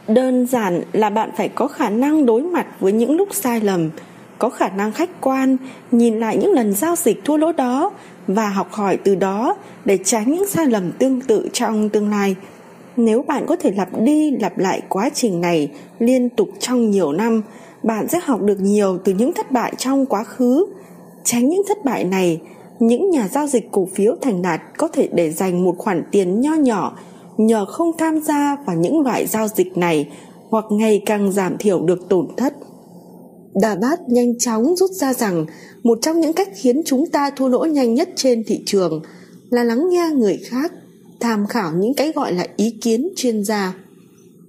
[0.08, 3.90] Đơn giản là bạn phải có khả năng đối mặt với những lúc sai lầm,
[4.40, 5.58] có khả năng khách quan
[5.92, 7.92] nhìn lại những lần giao dịch thua lỗ đó
[8.28, 12.36] và học hỏi từ đó để tránh những sai lầm tương tự trong tương lai.
[12.98, 17.12] Nếu bạn có thể lặp đi lặp lại quá trình này liên tục trong nhiều
[17.12, 17.42] năm,
[17.84, 20.66] bạn sẽ học được nhiều từ những thất bại trong quá khứ.
[21.24, 22.42] Tránh những thất bại này,
[22.80, 26.42] những nhà giao dịch cổ phiếu thành đạt có thể để dành một khoản tiền
[26.42, 26.98] nho nhỏ
[27.38, 30.10] nhờ không tham gia vào những loại giao dịch này
[30.50, 32.54] hoặc ngày càng giảm thiểu được tổn thất.
[33.62, 35.46] Đà Bát nhanh chóng rút ra rằng
[35.86, 39.02] một trong những cách khiến chúng ta thua lỗ nhanh nhất trên thị trường
[39.50, 40.74] là lắng nghe người khác,
[41.20, 43.76] tham khảo những cái gọi là ý kiến chuyên gia.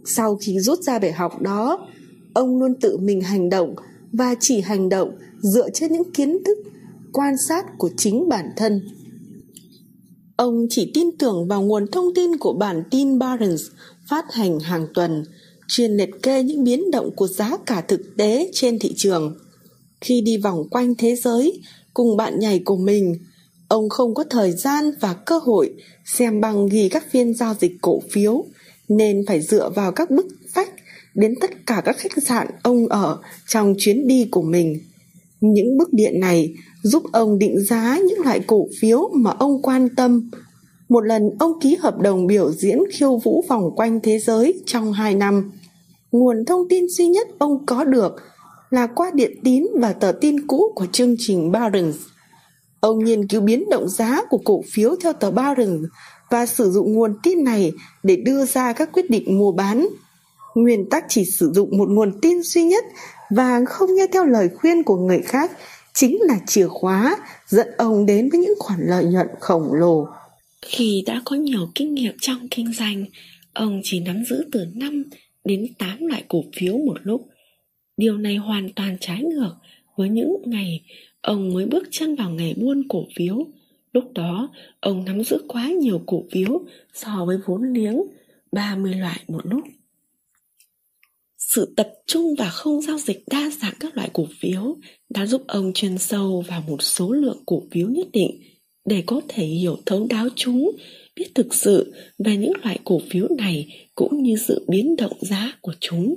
[0.04, 1.88] Sau khi rút ra bài học đó,
[2.34, 3.74] ông luôn tự mình hành động
[4.12, 6.58] và chỉ hành động dựa trên những kiến thức,
[7.12, 8.88] quan sát của chính bản thân.
[10.36, 13.62] Ông chỉ tin tưởng vào nguồn thông tin của bản tin barons
[14.08, 15.24] phát hành hàng tuần
[15.68, 19.36] chuyên liệt kê những biến động của giá cả thực tế trên thị trường.
[20.06, 21.60] Khi đi vòng quanh thế giới
[21.94, 23.14] cùng bạn nhảy của mình,
[23.68, 27.72] ông không có thời gian và cơ hội xem bằng ghi các phiên giao dịch
[27.82, 28.44] cổ phiếu
[28.88, 30.68] nên phải dựa vào các bức phách
[31.14, 34.80] đến tất cả các khách sạn ông ở trong chuyến đi của mình.
[35.40, 39.88] Những bức điện này giúp ông định giá những loại cổ phiếu mà ông quan
[39.96, 40.30] tâm.
[40.88, 44.92] Một lần ông ký hợp đồng biểu diễn khiêu vũ vòng quanh thế giới trong
[44.92, 45.52] 2 năm.
[46.12, 48.16] Nguồn thông tin duy nhất ông có được
[48.70, 51.92] là qua điện tín và tờ tin cũ của chương trình Barron's.
[52.80, 55.86] Ông nghiên cứu biến động giá của cổ phiếu theo tờ Barron's
[56.30, 59.88] và sử dụng nguồn tin này để đưa ra các quyết định mua bán.
[60.54, 62.84] Nguyên tắc chỉ sử dụng một nguồn tin duy nhất
[63.30, 65.50] và không nghe theo lời khuyên của người khác
[65.94, 70.06] chính là chìa khóa dẫn ông đến với những khoản lợi nhuận khổng lồ.
[70.62, 73.04] Khi đã có nhiều kinh nghiệm trong kinh doanh,
[73.52, 75.04] ông chỉ nắm giữ từ 5
[75.44, 77.28] đến 8 loại cổ phiếu một lúc.
[77.96, 79.54] Điều này hoàn toàn trái ngược
[79.96, 80.82] với những ngày
[81.20, 83.46] ông mới bước chân vào nghề buôn cổ phiếu.
[83.92, 84.48] Lúc đó,
[84.80, 87.96] ông nắm giữ quá nhiều cổ phiếu so với vốn liếng
[88.52, 89.60] 30 loại một lúc.
[91.38, 94.76] Sự tập trung và không giao dịch đa dạng các loại cổ phiếu
[95.08, 98.40] đã giúp ông chuyên sâu vào một số lượng cổ phiếu nhất định
[98.84, 100.76] để có thể hiểu thấu đáo chúng,
[101.16, 105.52] biết thực sự về những loại cổ phiếu này cũng như sự biến động giá
[105.60, 106.14] của chúng.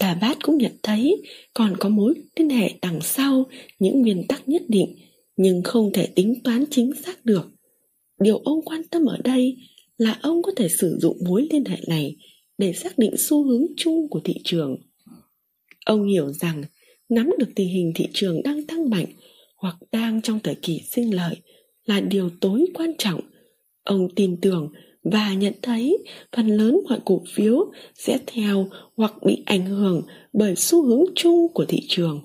[0.00, 1.22] Đà Bát cũng nhận thấy
[1.54, 3.46] còn có mối liên hệ đằng sau
[3.78, 4.96] những nguyên tắc nhất định,
[5.36, 7.50] nhưng không thể tính toán chính xác được.
[8.20, 9.56] Điều ông quan tâm ở đây
[9.96, 12.16] là ông có thể sử dụng mối liên hệ này
[12.58, 14.76] để xác định xu hướng chung của thị trường.
[15.86, 16.62] Ông hiểu rằng
[17.08, 19.06] nắm được tình hình thị trường đang tăng mạnh
[19.56, 21.36] hoặc đang trong thời kỳ sinh lợi
[21.84, 23.20] là điều tối quan trọng.
[23.84, 25.98] Ông tin tưởng và nhận thấy
[26.36, 31.48] phần lớn mọi cổ phiếu sẽ theo hoặc bị ảnh hưởng bởi xu hướng chung
[31.54, 32.20] của thị trường.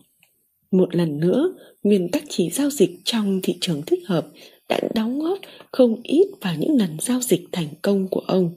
[0.71, 4.27] Một lần nữa, nguyên tắc chỉ giao dịch trong thị trường thích hợp
[4.69, 5.39] đã đóng góp
[5.71, 8.51] không ít vào những lần giao dịch thành công của ông.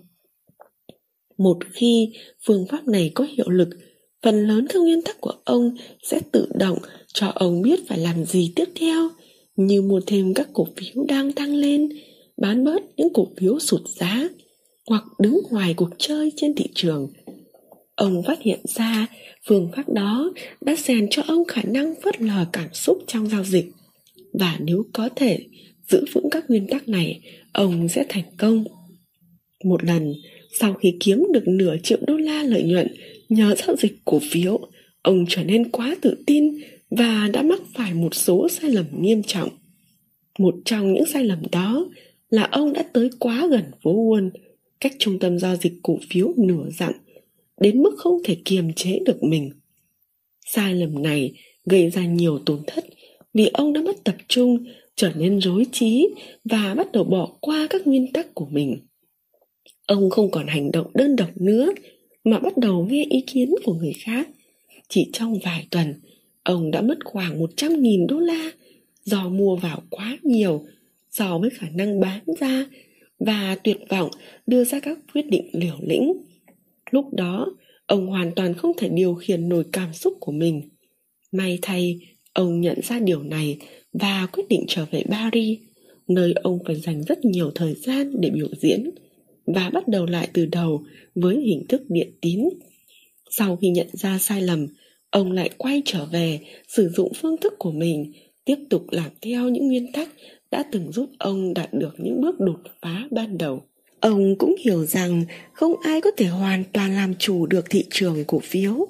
[1.39, 2.13] Một khi
[2.47, 3.69] phương pháp này có hiệu lực,
[4.23, 6.79] phần lớn các nguyên tắc của ông sẽ tự động
[7.15, 9.09] cho ông biết phải làm gì tiếp theo,
[9.57, 11.89] như mua thêm các cổ phiếu đang tăng lên,
[12.37, 14.29] bán bớt những cổ phiếu sụt giá,
[14.87, 17.09] hoặc đứng ngoài cuộc chơi trên thị trường.
[17.95, 19.07] Ông phát hiện ra
[19.47, 23.45] phương pháp đó đã rèn cho ông khả năng phớt lờ cảm xúc trong giao
[23.45, 23.67] dịch.
[24.33, 25.39] Và nếu có thể
[25.89, 27.21] giữ vững các nguyên tắc này,
[27.53, 28.65] ông sẽ thành công.
[29.65, 30.15] Một lần,
[30.61, 32.87] sau khi kiếm được nửa triệu đô la lợi nhuận
[33.29, 34.61] nhờ giao dịch cổ phiếu,
[35.03, 36.45] ông trở nên quá tự tin
[36.91, 39.49] và đã mắc phải một số sai lầm nghiêm trọng.
[40.39, 41.87] Một trong những sai lầm đó
[42.31, 44.31] là ông đã tới quá gần phố Wall,
[44.81, 46.93] cách trung tâm giao dịch cổ phiếu nửa dặm,
[47.61, 49.51] đến mức không thể kiềm chế được mình.
[50.47, 51.33] Sai lầm này
[51.65, 52.85] gây ra nhiều tổn thất
[53.35, 54.65] vì ông đã mất tập trung,
[54.97, 56.09] trở nên rối trí
[56.45, 58.77] và bắt đầu bỏ qua các nguyên tắc của mình.
[59.87, 61.73] Ông không còn hành động đơn độc nữa
[62.25, 64.29] mà bắt đầu nghe ý kiến của người khác.
[64.89, 65.95] Chỉ trong vài tuần,
[66.43, 68.51] ông đã mất khoảng 100.000 đô la
[69.05, 70.65] do mua vào quá nhiều
[71.19, 72.67] so với khả năng bán ra
[73.19, 74.11] và tuyệt vọng
[74.47, 76.13] đưa ra các quyết định liều lĩnh.
[76.91, 77.47] Lúc đó,
[77.87, 80.69] ông hoàn toàn không thể điều khiển nổi cảm xúc của mình.
[81.33, 82.01] May thay,
[82.33, 83.59] ông nhận ra điều này
[83.93, 85.59] và quyết định trở về Paris,
[86.09, 88.91] nơi ông phải dành rất nhiều thời gian để biểu diễn
[89.47, 92.41] và bắt đầu lại từ đầu với hình thức điện tín.
[93.31, 94.67] Sau khi nhận ra sai lầm,
[95.11, 98.13] ông lại quay trở về sử dụng phương thức của mình,
[98.47, 100.09] tiếp tục làm theo những nguyên tắc
[100.51, 103.63] đã từng giúp ông đạt được những bước đột phá ban đầu.
[104.01, 108.25] Ông cũng hiểu rằng không ai có thể hoàn toàn làm chủ được thị trường
[108.27, 108.89] cổ phiếu.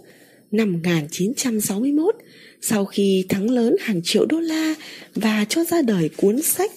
[0.50, 2.14] Năm 1961,
[2.60, 4.74] sau khi thắng lớn hàng triệu đô la
[5.14, 6.70] và cho ra đời cuốn sách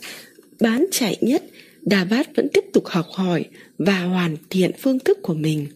[0.62, 1.44] bán chạy nhất,
[1.82, 3.46] Davat vẫn tiếp tục học hỏi
[3.78, 5.68] và hoàn thiện phương thức của mình.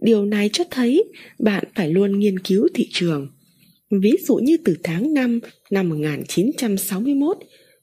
[0.00, 1.04] Điều này cho thấy
[1.38, 3.28] bạn phải luôn nghiên cứu thị trường.
[3.90, 7.36] Ví dụ như từ tháng 5 năm 1961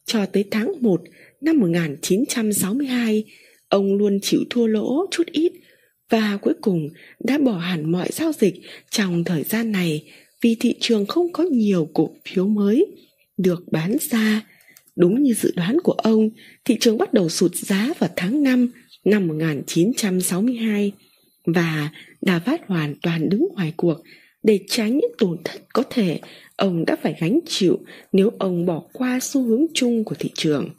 [0.05, 1.01] cho tới tháng 1
[1.41, 3.23] năm 1962,
[3.69, 5.51] ông luôn chịu thua lỗ chút ít
[6.09, 6.89] và cuối cùng
[7.19, 8.53] đã bỏ hẳn mọi giao dịch
[8.89, 10.03] trong thời gian này
[10.41, 12.85] vì thị trường không có nhiều cổ phiếu mới
[13.37, 14.41] được bán ra.
[14.95, 16.29] Đúng như dự đoán của ông,
[16.65, 18.71] thị trường bắt đầu sụt giá vào tháng 5
[19.05, 20.91] năm 1962
[21.45, 21.89] và
[22.21, 23.97] Đà phát hoàn toàn đứng ngoài cuộc
[24.47, 26.19] để tránh những tổn thất có thể,
[26.55, 27.79] ông đã phải gánh chịu
[28.11, 30.69] nếu ông bỏ qua xu hướng chung của thị trường,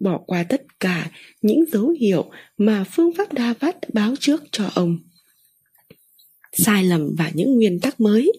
[0.00, 1.10] bỏ qua tất cả
[1.42, 4.98] những dấu hiệu mà phương pháp Đa Vát báo trước cho ông.
[6.52, 8.32] sai lầm và những nguyên tắc mới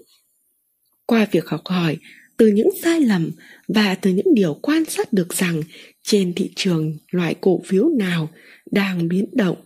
[1.05, 1.97] qua việc học hỏi
[2.37, 3.31] từ những sai lầm
[3.67, 5.61] và từ những điều quan sát được rằng
[6.03, 8.29] trên thị trường loại cổ phiếu nào
[8.71, 9.57] đang biến động,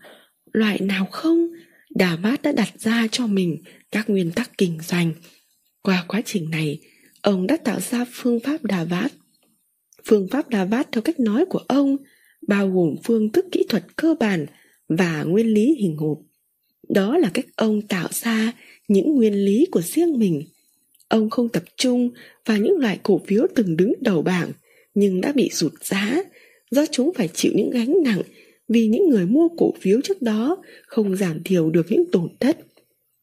[0.53, 1.47] loại nào không
[1.99, 5.13] Davat đã đặt ra cho mình các nguyên tắc kinh doanh.
[5.81, 6.79] Qua quá trình này,
[7.21, 9.11] ông đã tạo ra phương pháp đà vát.
[10.05, 11.97] Phương pháp đà vát theo cách nói của ông
[12.47, 14.45] bao gồm phương thức kỹ thuật cơ bản
[14.89, 16.17] và nguyên lý hình hộp.
[16.89, 18.53] Đó là cách ông tạo ra
[18.87, 20.43] những nguyên lý của riêng mình.
[21.07, 22.09] Ông không tập trung
[22.45, 24.51] vào những loại cổ phiếu từng đứng đầu bảng,
[24.93, 26.23] nhưng đã bị sụt giá
[26.71, 28.21] do chúng phải chịu những gánh nặng
[28.67, 32.57] vì những người mua cổ phiếu trước đó không giảm thiểu được những tổn thất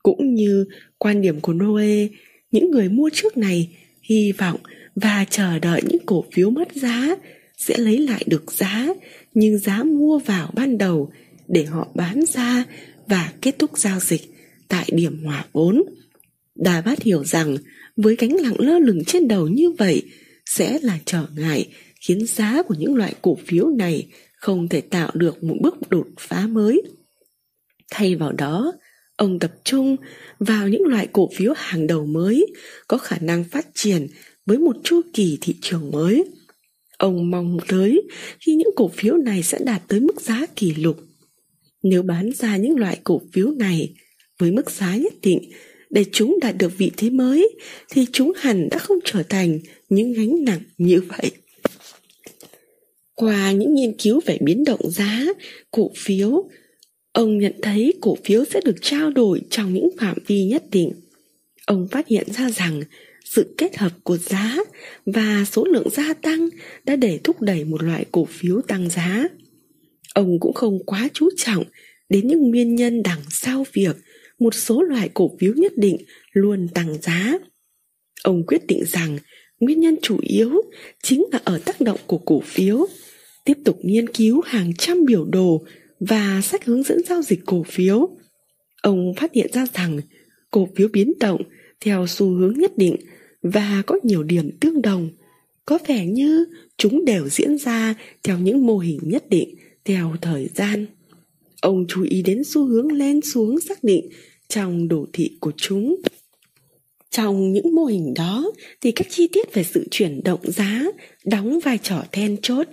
[0.06, 0.66] cũng như
[0.98, 2.06] quan điểm của Noe
[2.50, 4.60] những người mua trước này hy vọng
[4.94, 7.16] và chờ đợi những cổ phiếu mất giá
[7.58, 8.88] sẽ lấy lại được giá
[9.34, 11.12] nhưng giá mua vào ban đầu
[11.48, 12.64] để họ bán ra
[13.06, 14.20] và kết thúc giao dịch
[14.68, 15.82] tại điểm hòa vốn.
[16.54, 17.56] Đà Bát hiểu rằng
[17.96, 20.02] với cánh lặng lơ lửng trên đầu như vậy
[20.44, 21.68] sẽ là trở ngại
[22.00, 26.06] khiến giá của những loại cổ phiếu này không thể tạo được một bước đột
[26.18, 26.82] phá mới.
[27.90, 28.72] Thay vào đó,
[29.16, 29.96] ông tập trung
[30.38, 32.46] vào những loại cổ phiếu hàng đầu mới
[32.88, 34.06] có khả năng phát triển
[34.46, 36.24] với một chu kỳ thị trường mới.
[36.98, 38.02] Ông mong tới
[38.40, 40.96] khi những cổ phiếu này sẽ đạt tới mức giá kỷ lục.
[41.82, 43.94] Nếu bán ra những loại cổ phiếu này
[44.38, 45.50] với mức giá nhất định
[45.90, 47.48] để chúng đạt được vị thế mới
[47.90, 49.58] thì chúng hẳn đã không trở thành
[49.88, 51.30] những gánh nặng như vậy.
[53.14, 55.26] Qua những nghiên cứu về biến động giá,
[55.70, 56.48] cổ phiếu,
[57.16, 60.92] ông nhận thấy cổ phiếu sẽ được trao đổi trong những phạm vi nhất định.
[61.66, 62.82] Ông phát hiện ra rằng
[63.24, 64.56] sự kết hợp của giá
[65.06, 66.48] và số lượng gia tăng
[66.84, 69.28] đã để thúc đẩy một loại cổ phiếu tăng giá.
[70.14, 71.64] Ông cũng không quá chú trọng
[72.08, 73.96] đến những nguyên nhân đằng sau việc
[74.38, 75.96] một số loại cổ phiếu nhất định
[76.32, 77.38] luôn tăng giá.
[78.22, 79.18] Ông quyết định rằng
[79.60, 80.62] nguyên nhân chủ yếu
[81.02, 82.86] chính là ở tác động của cổ phiếu.
[83.44, 85.64] Tiếp tục nghiên cứu hàng trăm biểu đồ
[86.00, 88.08] và sách hướng dẫn giao dịch cổ phiếu.
[88.82, 90.00] Ông phát hiện ra rằng
[90.50, 91.42] cổ phiếu biến động
[91.80, 92.96] theo xu hướng nhất định
[93.42, 95.08] và có nhiều điểm tương đồng.
[95.64, 96.44] Có vẻ như
[96.76, 100.86] chúng đều diễn ra theo những mô hình nhất định theo thời gian.
[101.60, 104.08] Ông chú ý đến xu hướng lên xuống xác định
[104.48, 105.96] trong đồ thị của chúng.
[107.10, 110.84] Trong những mô hình đó thì các chi tiết về sự chuyển động giá
[111.24, 112.68] đóng vai trò then chốt.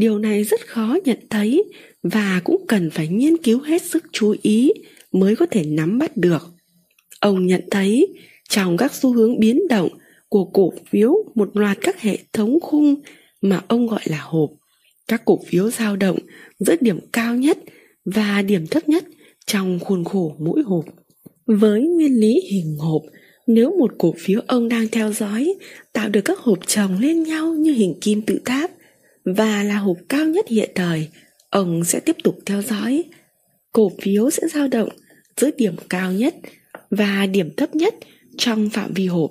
[0.00, 1.64] Điều này rất khó nhận thấy
[2.02, 4.72] và cũng cần phải nghiên cứu hết sức chú ý
[5.12, 6.52] mới có thể nắm bắt được.
[7.20, 8.08] Ông nhận thấy
[8.48, 9.88] trong các xu hướng biến động
[10.28, 12.94] của cổ phiếu một loạt các hệ thống khung
[13.40, 14.50] mà ông gọi là hộp.
[15.08, 16.18] Các cổ phiếu dao động
[16.58, 17.58] giữa điểm cao nhất
[18.04, 19.04] và điểm thấp nhất
[19.46, 20.84] trong khuôn khổ mỗi hộp.
[21.46, 23.02] Với nguyên lý hình hộp,
[23.46, 25.54] nếu một cổ phiếu ông đang theo dõi
[25.92, 28.70] tạo được các hộp chồng lên nhau như hình kim tự tháp
[29.24, 31.08] và là hộp cao nhất hiện thời,
[31.50, 33.04] ông sẽ tiếp tục theo dõi.
[33.72, 34.88] Cổ phiếu sẽ dao động
[35.36, 36.34] giữa điểm cao nhất
[36.90, 37.94] và điểm thấp nhất
[38.38, 39.30] trong phạm vi hộp.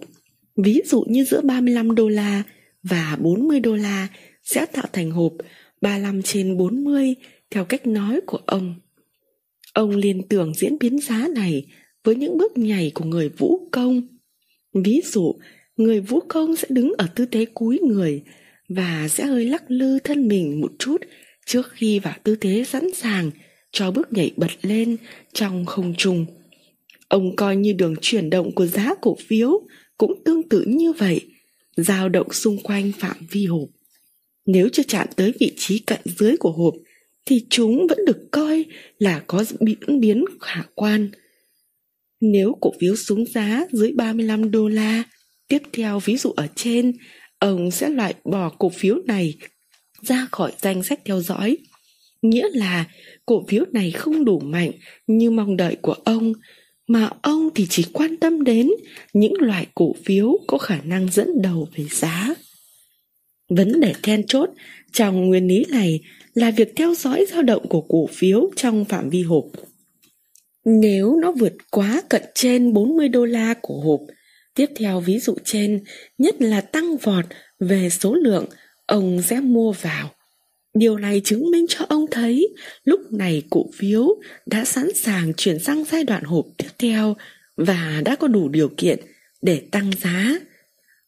[0.58, 2.44] Ví dụ như giữa 35 đô la
[2.84, 4.08] và 40 đô la
[4.44, 5.34] sẽ tạo thành hộp
[5.82, 7.16] 35 trên 40
[7.50, 8.76] theo cách nói của ông.
[9.74, 11.66] Ông liên tưởng diễn biến giá này
[12.04, 14.02] với những bước nhảy của người vũ công.
[14.74, 15.36] Ví dụ,
[15.78, 18.24] người vũ công sẽ đứng ở tư thế cúi người
[18.70, 21.02] và sẽ hơi lắc lư thân mình một chút
[21.46, 23.32] trước khi vào tư thế sẵn sàng
[23.72, 24.98] cho bước nhảy bật lên
[25.34, 26.26] trong không trung.
[27.08, 29.68] Ông coi như đường chuyển động của giá cổ phiếu
[29.98, 31.22] cũng tương tự như vậy,
[31.78, 33.70] dao động xung quanh phạm vi hộp.
[34.46, 36.74] Nếu chưa chạm tới vị trí cận dưới của hộp
[37.26, 38.66] thì chúng vẫn được coi
[39.00, 41.10] là có biến biến khả quan.
[42.22, 45.04] Nếu cổ phiếu xuống giá dưới 35 đô la,
[45.48, 46.94] tiếp theo ví dụ ở trên,
[47.40, 49.38] ông sẽ loại bỏ cổ phiếu này
[50.02, 51.58] ra khỏi danh sách theo dõi.
[52.22, 52.86] Nghĩa là
[53.26, 54.72] cổ phiếu này không đủ mạnh
[55.08, 56.34] như mong đợi của ông,
[56.88, 58.70] mà ông thì chỉ quan tâm đến
[59.14, 62.36] những loại cổ phiếu có khả năng dẫn đầu về giá.
[63.50, 64.50] Vấn đề then chốt
[64.92, 66.00] trong nguyên lý này
[66.34, 69.46] là việc theo dõi dao động của cổ phiếu trong phạm vi hộp.
[70.66, 74.02] Nếu nó vượt quá cận trên 40 đô la của hộp,
[74.56, 75.84] tiếp theo ví dụ trên,
[76.18, 77.26] nhất là tăng vọt
[77.60, 78.46] về số lượng,
[78.86, 80.12] ông sẽ mua vào.
[80.74, 82.48] Điều này chứng minh cho ông thấy
[82.84, 84.08] lúc này cổ phiếu
[84.46, 87.16] đã sẵn sàng chuyển sang giai đoạn hộp tiếp theo
[87.58, 89.00] và đã có đủ điều kiện
[89.42, 90.40] để tăng giá.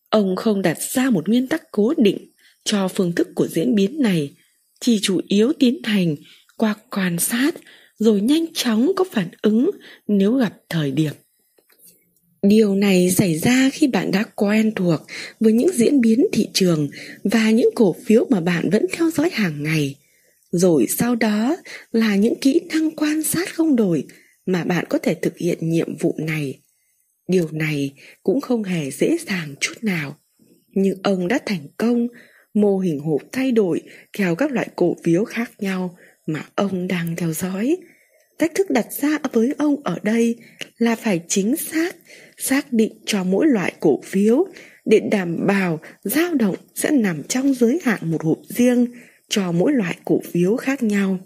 [0.10, 2.32] Ông không đặt ra một nguyên tắc cố định
[2.64, 4.36] cho phương thức của diễn biến này,
[4.80, 6.16] chỉ chủ yếu tiến hành
[6.58, 7.56] qua quan sát
[7.98, 9.72] rồi nhanh chóng có phản ứng
[10.08, 11.14] nếu gặp thời điểm.
[12.48, 15.02] Điều này xảy ra khi bạn đã quen thuộc
[15.40, 16.90] với những diễn biến thị trường
[17.24, 19.96] và những cổ phiếu mà bạn vẫn theo dõi hàng ngày.
[20.52, 21.58] Rồi sau đó
[21.92, 24.04] là những kỹ năng quan sát không đổi
[24.46, 26.60] mà bạn có thể thực hiện nhiệm vụ này.
[27.28, 27.92] Điều này
[28.24, 30.18] cũng không hề dễ dàng chút nào.
[30.68, 32.08] Nhưng ông đã thành công,
[32.54, 33.82] mô hình hộp thay đổi
[34.18, 37.78] theo các loại cổ phiếu khác nhau mà ông đang theo dõi.
[38.42, 40.36] Cách thức đặt ra với ông ở đây
[40.78, 41.96] là phải chính xác,
[42.38, 44.46] xác định cho mỗi loại cổ phiếu
[44.86, 48.86] để đảm bảo dao động sẽ nằm trong giới hạn một hộp riêng
[49.30, 51.20] cho mỗi loại cổ phiếu khác nhau.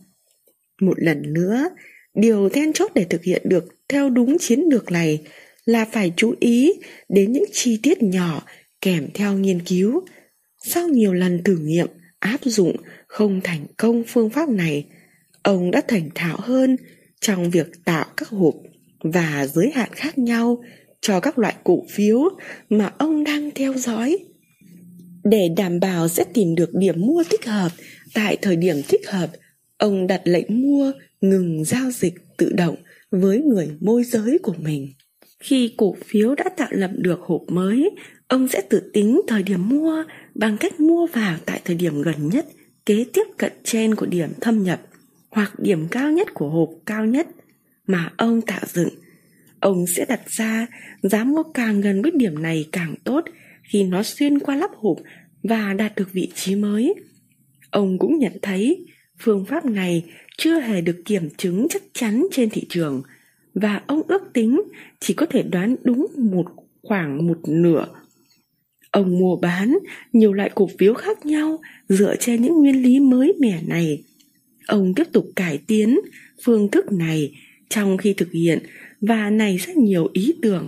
[0.82, 1.70] Một lần nữa,
[2.13, 5.22] điều then chốt để thực hiện được theo đúng chiến lược này
[5.66, 6.74] là phải chú ý
[7.09, 8.43] đến những chi tiết nhỏ
[8.82, 10.05] kèm theo nghiên cứu.
[10.63, 11.88] Sau nhiều lần thử nghiệm,
[12.20, 12.76] áp dụng
[13.07, 14.86] không thành công phương pháp này,
[15.43, 16.78] ông đã thành thạo hơn
[17.26, 18.54] trong việc tạo các hộp
[19.04, 20.64] và giới hạn khác nhau
[21.02, 22.20] cho các loại cổ phiếu
[22.70, 24.18] mà ông đang theo dõi.
[25.24, 27.70] Để đảm bảo sẽ tìm được điểm mua thích hợp
[28.14, 29.30] tại thời điểm thích hợp,
[29.78, 32.76] ông đặt lệnh mua ngừng giao dịch tự động
[33.12, 34.94] với người môi giới của mình.
[35.40, 37.90] Khi cổ phiếu đã tạo lập được hộp mới,
[38.28, 40.04] ông sẽ tự tính thời điểm mua
[40.36, 42.46] bằng cách mua vào tại thời điểm gần nhất
[42.86, 44.82] kế tiếp cận trên của điểm thâm nhập
[45.36, 47.28] hoặc điểm cao nhất của hộp cao nhất
[47.88, 48.90] mà ông tạo dựng.
[49.60, 50.68] Ông sẽ đặt ra
[51.04, 53.26] giá mua càng gần với điểm này càng tốt
[53.64, 54.98] khi nó xuyên qua lắp hộp
[55.44, 56.94] và đạt được vị trí mới.
[57.70, 58.86] Ông cũng nhận thấy
[59.20, 60.04] phương pháp này
[60.38, 63.04] chưa hề được kiểm chứng chắc chắn trên thị trường
[63.54, 64.62] và ông ước tính
[65.00, 66.46] chỉ có thể đoán đúng một
[66.82, 67.86] khoảng một nửa.
[68.92, 69.78] Ông mua bán
[70.14, 71.60] nhiều loại cổ phiếu khác nhau
[71.90, 74.04] dựa trên những nguyên lý mới mẻ này.
[74.68, 75.99] Ông tiếp tục cải tiến
[76.43, 77.36] phương thức này
[77.70, 78.59] trong khi thực hiện
[79.01, 80.68] và nảy rất nhiều ý tưởng.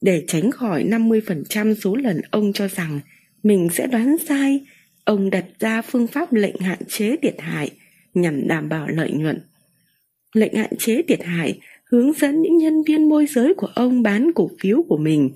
[0.00, 3.00] Để tránh khỏi 50% số lần ông cho rằng
[3.42, 4.60] mình sẽ đoán sai,
[5.04, 7.70] ông đặt ra phương pháp lệnh hạn chế thiệt hại
[8.14, 9.40] nhằm đảm bảo lợi nhuận.
[10.34, 11.58] Lệnh hạn chế thiệt hại
[11.90, 15.30] hướng dẫn những nhân viên môi giới của ông bán cổ phiếu của mình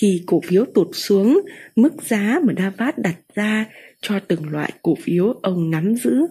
[0.00, 1.40] khi cổ phiếu tụt xuống
[1.76, 3.66] mức giá mà Davat đặt ra
[4.00, 6.26] cho từng loại cổ phiếu ông nắm giữ.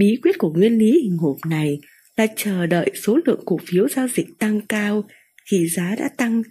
[0.00, 1.80] Bí quyết của nguyên lý hình hộp này
[2.16, 5.04] là chờ đợi số lượng cổ phiếu giao dịch tăng cao
[5.50, 6.42] khi giá đã tăng,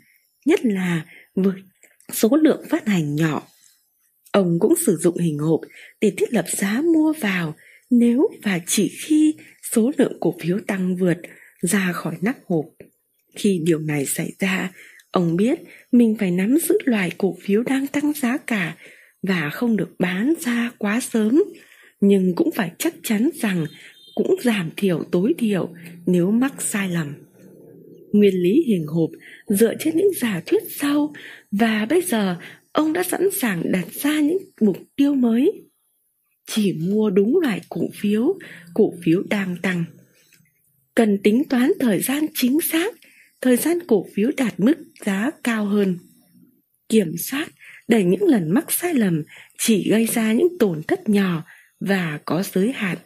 [0.46, 1.54] nhất là với
[2.14, 3.48] số lượng phát hành nhỏ.
[4.32, 5.60] Ông cũng sử dụng hình hộp
[6.02, 7.56] để thiết lập giá mua vào
[7.90, 9.36] nếu và chỉ khi
[9.72, 11.18] số lượng cổ phiếu tăng vượt
[11.62, 12.66] ra khỏi nắp hộp.
[13.36, 14.72] Khi điều này xảy ra,
[15.12, 15.60] ông biết
[15.92, 18.76] mình phải nắm giữ loại cổ phiếu đang tăng giá cả
[19.22, 21.44] và không được bán ra quá sớm,
[22.02, 23.66] nhưng cũng phải chắc chắn rằng
[24.16, 25.70] cũng giảm thiểu tối thiểu
[26.06, 27.14] nếu mắc sai lầm.
[28.12, 29.10] Nguyên lý hình hộp
[29.48, 31.14] dựa trên những giả thuyết sau
[31.52, 32.36] và bây giờ
[32.72, 35.52] ông đã sẵn sàng đặt ra những mục tiêu mới.
[36.48, 38.40] Chỉ mua đúng loại cổ phiếu,
[38.74, 39.84] cổ phiếu đang tăng
[41.00, 42.94] cần tính toán thời gian chính xác,
[43.42, 44.76] thời gian cổ phiếu đạt mức
[45.06, 45.98] giá cao hơn.
[46.90, 47.48] Kiểm soát
[47.88, 49.24] để những lần mắc sai lầm
[49.58, 51.44] chỉ gây ra những tổn thất nhỏ
[51.80, 52.98] và có giới hạn.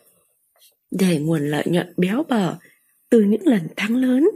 [0.91, 2.57] Để nguồn lợi nhuận béo bở
[3.09, 4.29] từ những lần thắng lớn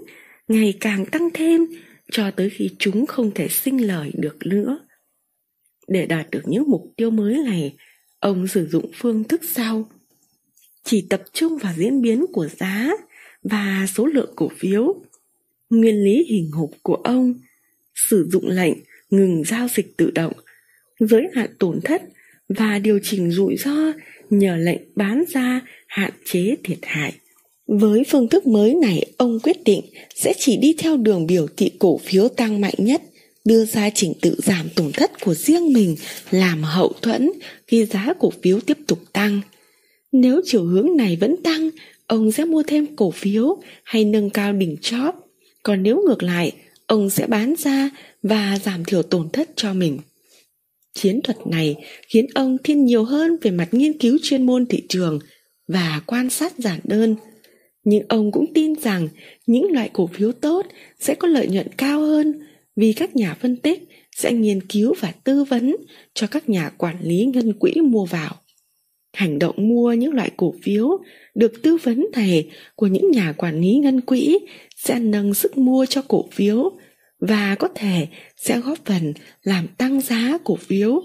[0.48, 1.66] ngày càng tăng thêm
[2.12, 4.80] cho tới khi chúng không thể sinh lời được nữa.
[5.88, 7.76] Để đạt được những mục tiêu mới này,
[8.20, 9.90] ông sử dụng phương thức sau.
[10.84, 12.92] Chỉ tập trung vào diễn biến của giá
[13.44, 15.04] và số lượng cổ phiếu.
[15.70, 17.34] Nguyên lý hình hộp của ông
[18.10, 18.74] sử dụng lệnh
[19.10, 20.34] ngừng giao dịch tự động,
[21.00, 22.02] giới hạn tổn thất
[22.50, 23.94] và điều chỉnh rủi ro
[24.30, 27.14] nhờ lệnh bán ra hạn chế thiệt hại.
[27.68, 29.82] Với phương thức mới này, ông quyết định
[30.16, 33.02] sẽ chỉ đi theo đường biểu thị cổ phiếu tăng mạnh nhất,
[33.46, 35.96] đưa ra trình tự giảm tổn thất của riêng mình
[36.32, 37.32] làm hậu thuẫn
[37.68, 39.42] khi giá cổ phiếu tiếp tục tăng.
[40.12, 41.70] Nếu chiều hướng này vẫn tăng,
[42.08, 45.16] ông sẽ mua thêm cổ phiếu hay nâng cao đỉnh chóp.
[45.64, 46.52] Còn nếu ngược lại,
[46.88, 47.90] ông sẽ bán ra
[48.24, 50.00] và giảm thiểu tổn thất cho mình.
[50.98, 51.76] Chiến thuật này
[52.08, 55.20] khiến ông thiên nhiều hơn về mặt nghiên cứu chuyên môn thị trường
[55.68, 57.16] và quan sát giản đơn.
[57.84, 59.08] Nhưng ông cũng tin rằng
[59.48, 60.66] những loại cổ phiếu tốt
[61.00, 62.34] sẽ có lợi nhuận cao hơn
[62.76, 63.84] vì các nhà phân tích
[64.16, 65.76] sẽ nghiên cứu và tư vấn
[66.14, 68.36] cho các nhà quản lý ngân quỹ mua vào.
[69.14, 70.90] Hành động mua những loại cổ phiếu
[71.36, 74.40] được tư vấn này của những nhà quản lý ngân quỹ
[74.76, 76.72] sẽ nâng sức mua cho cổ phiếu
[77.20, 78.08] và có thể
[78.38, 79.14] sẽ góp phần
[79.44, 81.04] làm tăng giá cổ phiếu.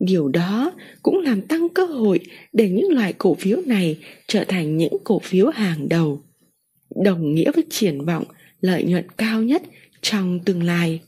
[0.00, 0.72] Điều đó
[1.02, 2.20] cũng làm tăng cơ hội
[2.52, 6.22] để những loại cổ phiếu này trở thành những cổ phiếu hàng đầu.
[7.04, 8.24] Đồng nghĩa với triển vọng
[8.60, 9.62] lợi nhuận cao nhất
[10.02, 11.00] trong tương lai.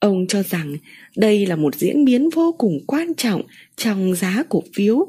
[0.00, 0.76] Ông cho rằng
[1.16, 3.42] đây là một diễn biến vô cùng quan trọng
[3.76, 5.06] trong giá cổ phiếu.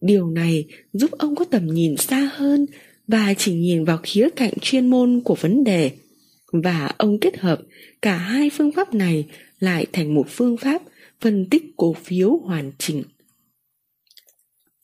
[0.00, 2.66] Điều này giúp ông có tầm nhìn xa hơn
[3.08, 5.90] và chỉ nhìn vào khía cạnh chuyên môn của vấn đề.
[6.52, 7.60] Và ông kết hợp
[8.02, 9.26] cả hai phương pháp này
[9.58, 10.82] lại thành một phương pháp
[11.20, 13.02] phân tích cổ phiếu hoàn chỉnh.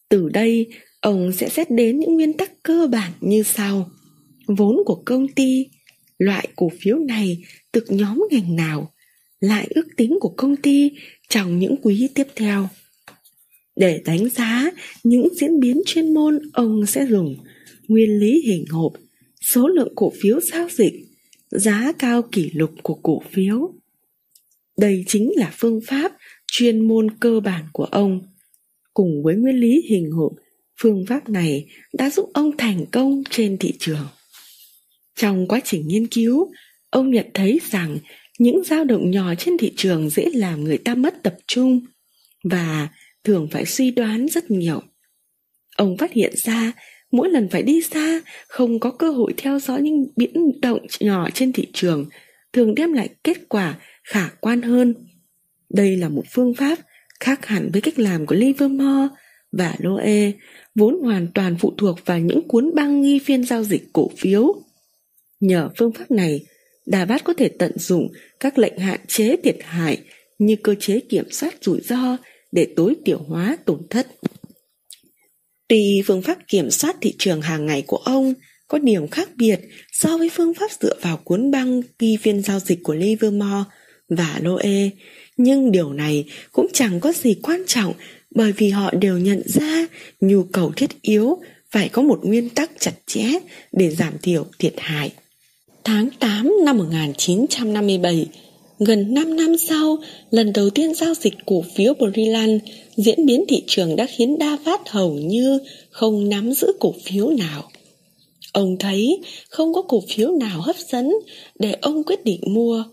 [0.08, 0.66] Từ đây,
[1.00, 3.90] ông sẽ xét đến những nguyên tắc cơ bản như sau.
[4.46, 5.66] Vốn của công ty,
[6.18, 7.42] loại cổ phiếu này
[7.72, 8.94] thuộc nhóm ngành nào,
[9.40, 10.90] lại ước tính của công ty
[11.28, 12.68] trong những quý tiếp theo.
[13.76, 14.70] Để đánh giá
[15.04, 17.36] những diễn biến chuyên môn ông sẽ dùng
[17.88, 18.92] nguyên lý hình hộp,
[19.40, 20.92] số lượng cổ phiếu giao dịch,
[21.54, 23.74] giá cao kỷ lục của cổ phiếu.
[24.78, 26.12] Đây chính là phương pháp
[26.46, 28.20] chuyên môn cơ bản của ông.
[28.94, 30.32] Cùng với nguyên lý hình hộp,
[30.80, 34.06] phương pháp này đã giúp ông thành công trên thị trường.
[35.16, 36.52] Trong quá trình nghiên cứu,
[36.90, 37.98] ông nhận thấy rằng
[38.38, 41.80] những dao động nhỏ trên thị trường dễ làm người ta mất tập trung
[42.44, 42.88] và
[43.24, 44.82] thường phải suy đoán rất nhiều.
[45.76, 46.72] Ông phát hiện ra
[47.14, 51.30] mỗi lần phải đi xa không có cơ hội theo dõi những biến động nhỏ
[51.34, 52.06] trên thị trường
[52.52, 54.94] thường đem lại kết quả khả quan hơn.
[55.70, 56.78] Đây là một phương pháp
[57.20, 59.14] khác hẳn với cách làm của Livermore
[59.52, 60.32] và Loe,
[60.74, 64.54] vốn hoàn toàn phụ thuộc vào những cuốn băng ghi phiên giao dịch cổ phiếu.
[65.40, 66.44] Nhờ phương pháp này,
[66.86, 68.08] Davat có thể tận dụng
[68.40, 69.98] các lệnh hạn chế thiệt hại
[70.38, 72.16] như cơ chế kiểm soát rủi ro
[72.52, 74.06] để tối thiểu hóa tổn thất.
[75.68, 78.34] Tuy phương pháp kiểm soát thị trường hàng ngày của ông
[78.68, 79.60] có điểm khác biệt
[79.92, 83.70] so với phương pháp dựa vào cuốn băng ghi phiên giao dịch của Livermore
[84.08, 84.90] và Loe,
[85.36, 87.92] nhưng điều này cũng chẳng có gì quan trọng
[88.34, 89.86] bởi vì họ đều nhận ra
[90.20, 91.38] nhu cầu thiết yếu
[91.70, 93.24] phải có một nguyên tắc chặt chẽ
[93.72, 95.12] để giảm thiểu thiệt hại.
[95.84, 98.26] Tháng 8 năm 1957,
[98.78, 99.98] gần 5 năm sau,
[100.30, 102.60] lần đầu tiên giao dịch cổ phiếu Brilliant,
[102.96, 105.58] diễn biến thị trường đã khiến Davat hầu như
[105.90, 107.70] không nắm giữ cổ phiếu nào.
[108.52, 111.12] Ông thấy không có cổ phiếu nào hấp dẫn
[111.58, 112.84] để ông quyết định mua.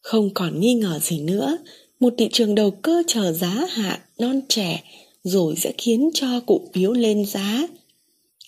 [0.00, 1.58] Không còn nghi ngờ gì nữa,
[2.00, 4.82] một thị trường đầu cơ chờ giá hạ non trẻ
[5.24, 7.68] rồi sẽ khiến cho cổ phiếu lên giá.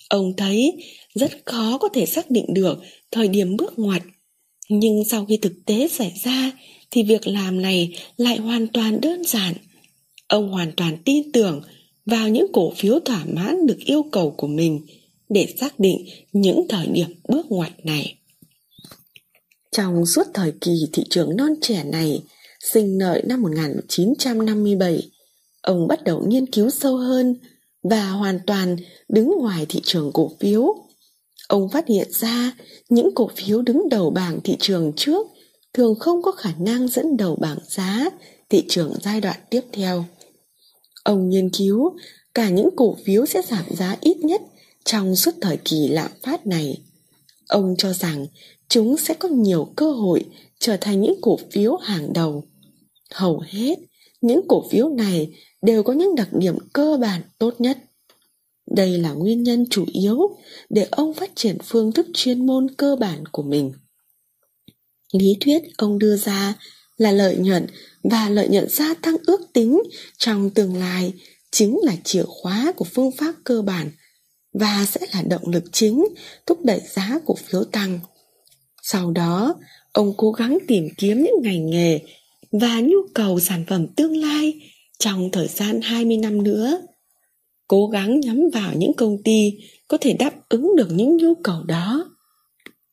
[0.09, 0.73] Ông thấy
[1.15, 2.79] rất khó có thể xác định được
[3.11, 4.03] thời điểm bước ngoặt.
[4.73, 6.53] Nhưng sau khi thực tế xảy ra
[6.91, 9.55] thì việc làm này lại hoàn toàn đơn giản.
[10.29, 11.63] Ông hoàn toàn tin tưởng
[12.07, 14.87] vào những cổ phiếu thỏa mãn được yêu cầu của mình
[15.29, 18.19] để xác định những thời điểm bước ngoặt này.
[19.73, 22.23] Trong suốt thời kỳ thị trường non trẻ này,
[22.73, 25.03] sinh lợi năm 1957,
[25.63, 27.35] ông bắt đầu nghiên cứu sâu hơn
[27.83, 28.77] và hoàn toàn
[29.09, 30.75] đứng ngoài thị trường cổ phiếu.
[31.51, 32.53] Ông phát hiện ra
[32.89, 35.27] những cổ phiếu đứng đầu bảng thị trường trước
[35.73, 38.11] thường không có khả năng dẫn đầu bảng giá
[38.49, 40.05] thị trường giai đoạn tiếp theo.
[41.05, 41.97] Ông nghiên cứu
[42.35, 44.43] cả những cổ phiếu sẽ giảm giá ít nhất
[44.85, 46.83] trong suốt thời kỳ lạm phát này.
[47.49, 48.27] Ông cho rằng
[48.69, 50.25] chúng sẽ có nhiều cơ hội
[50.59, 52.45] trở thành những cổ phiếu hàng đầu.
[53.15, 53.79] Hầu hết,
[54.21, 55.33] những cổ phiếu này
[55.63, 57.79] đều có những đặc điểm cơ bản tốt nhất.
[58.77, 60.19] Đây là nguyên nhân chủ yếu
[60.71, 63.73] để ông phát triển phương thức chuyên môn cơ bản của mình.
[65.13, 66.55] Lý thuyết ông đưa ra
[66.97, 67.67] là lợi nhuận
[68.03, 69.83] và lợi nhuận gia tăng ước tính
[70.19, 71.13] trong tương lai
[71.51, 73.91] chính là chìa khóa của phương pháp cơ bản
[74.53, 76.05] và sẽ là động lực chính
[76.47, 78.01] thúc đẩy giá cổ phiếu tăng.
[78.83, 79.55] Sau đó,
[79.93, 82.01] ông cố gắng tìm kiếm những ngành nghề
[82.53, 84.55] và nhu cầu sản phẩm tương lai
[84.99, 86.81] trong thời gian 20 năm nữa.
[87.71, 89.53] Cố gắng nhắm vào những công ty
[89.89, 92.17] có thể đáp ứng được những nhu cầu đó.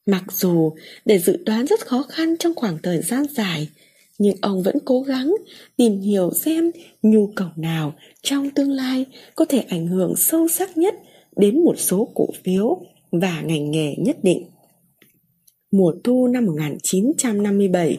[0.05, 0.71] Mặc dù
[1.05, 3.67] để dự đoán rất khó khăn trong khoảng thời gian dài,
[4.17, 5.33] nhưng ông vẫn cố gắng
[5.77, 6.71] tìm hiểu xem
[7.01, 9.05] nhu cầu nào trong tương lai
[9.35, 10.95] có thể ảnh hưởng sâu sắc nhất
[11.35, 14.49] đến một số cổ phiếu và ngành nghề nhất định.
[15.71, 17.97] Mùa thu năm 1957,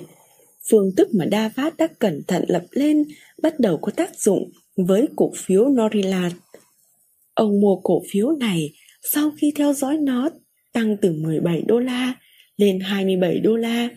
[0.70, 3.04] phương thức mà Davat đã cẩn thận lập lên
[3.42, 6.32] bắt đầu có tác dụng với cổ phiếu Norilat.
[7.39, 8.72] Ông mua cổ phiếu này
[9.12, 10.30] sau khi theo dõi nó
[10.72, 12.14] tăng từ 17 đô la
[12.57, 13.89] lên 27 đô la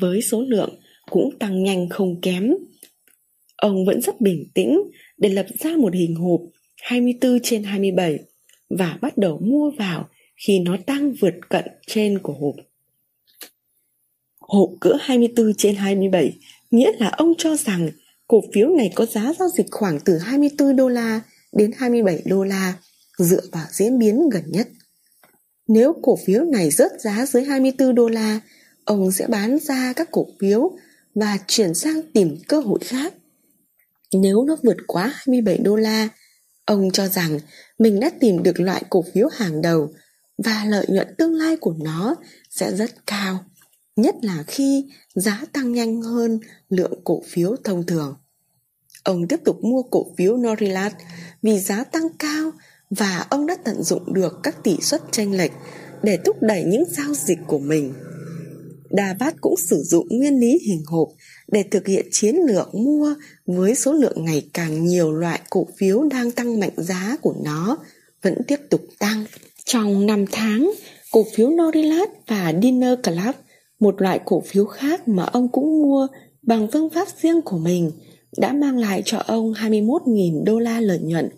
[0.00, 0.80] với số lượng
[1.10, 2.54] cũng tăng nhanh không kém.
[3.56, 4.82] Ông vẫn rất bình tĩnh
[5.18, 6.40] để lập ra một hình hộp
[6.82, 8.18] 24 trên 27
[8.68, 10.08] và bắt đầu mua vào
[10.46, 12.54] khi nó tăng vượt cận trên của hộp.
[14.40, 16.32] Hộp cỡ 24 trên 27
[16.70, 17.90] nghĩa là ông cho rằng
[18.26, 21.20] cổ phiếu này có giá giao dịch khoảng từ 24 đô la
[21.52, 22.74] đến 27 đô la
[23.18, 24.68] dựa vào diễn biến gần nhất.
[25.68, 28.40] Nếu cổ phiếu này rớt giá dưới 24 đô la
[28.84, 30.70] ông sẽ bán ra các cổ phiếu
[31.14, 33.14] và chuyển sang tìm cơ hội khác.
[34.12, 36.08] Nếu nó vượt quá 27 đô la,
[36.64, 37.38] ông cho rằng
[37.78, 39.92] mình đã tìm được loại cổ phiếu hàng đầu
[40.44, 42.14] và lợi nhuận tương lai của nó
[42.50, 43.44] sẽ rất cao,
[43.96, 48.21] nhất là khi giá tăng nhanh hơn lượng cổ phiếu thông thường.
[49.04, 50.92] Ông tiếp tục mua cổ phiếu Norilat
[51.42, 52.52] vì giá tăng cao
[52.90, 55.52] và ông đã tận dụng được các tỷ suất tranh lệch
[56.02, 57.92] để thúc đẩy những giao dịch của mình.
[58.90, 61.08] Davat cũng sử dụng nguyên lý hình hộp
[61.52, 63.14] để thực hiện chiến lược mua
[63.46, 67.78] với số lượng ngày càng nhiều loại cổ phiếu đang tăng mạnh giá của nó
[68.22, 69.24] vẫn tiếp tục tăng.
[69.64, 70.72] Trong 5 tháng,
[71.10, 73.34] cổ phiếu Norilat và Dinner Club,
[73.80, 76.06] một loại cổ phiếu khác mà ông cũng mua
[76.42, 77.90] bằng phương pháp riêng của mình,
[78.36, 81.28] đã mang lại cho ông 21.000 đô la lợi nhuận.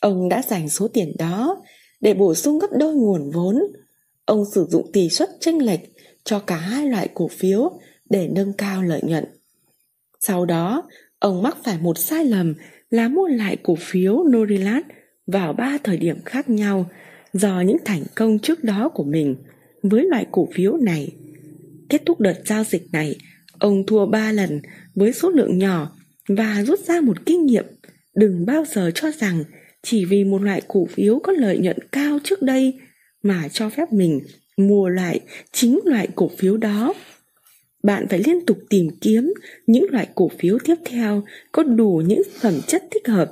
[0.00, 1.62] Ông đã dành số tiền đó
[2.00, 3.58] để bổ sung gấp đôi nguồn vốn.
[4.24, 5.80] Ông sử dụng tỷ suất chênh lệch
[6.24, 7.72] cho cả hai loại cổ phiếu
[8.10, 9.24] để nâng cao lợi nhuận.
[10.20, 10.82] Sau đó,
[11.18, 12.54] ông mắc phải một sai lầm
[12.90, 14.84] là mua lại cổ phiếu Norilat
[15.26, 16.86] vào ba thời điểm khác nhau
[17.32, 19.36] do những thành công trước đó của mình
[19.82, 21.08] với loại cổ phiếu này.
[21.88, 23.16] Kết thúc đợt giao dịch này,
[23.58, 24.60] ông thua 3 lần
[24.94, 25.96] với số lượng nhỏ
[26.28, 27.64] và rút ra một kinh nghiệm.
[28.14, 29.44] Đừng bao giờ cho rằng
[29.82, 32.74] chỉ vì một loại cổ phiếu có lợi nhuận cao trước đây
[33.22, 34.20] mà cho phép mình
[34.56, 35.20] mua lại
[35.52, 36.94] chính loại cổ phiếu đó.
[37.82, 39.34] Bạn phải liên tục tìm kiếm
[39.66, 41.22] những loại cổ phiếu tiếp theo
[41.52, 43.30] có đủ những phẩm chất thích hợp,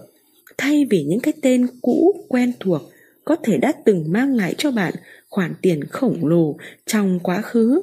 [0.59, 2.83] thay vì những cái tên cũ, quen thuộc
[3.25, 4.95] có thể đã từng mang lại cho bạn
[5.29, 7.83] khoản tiền khổng lồ trong quá khứ.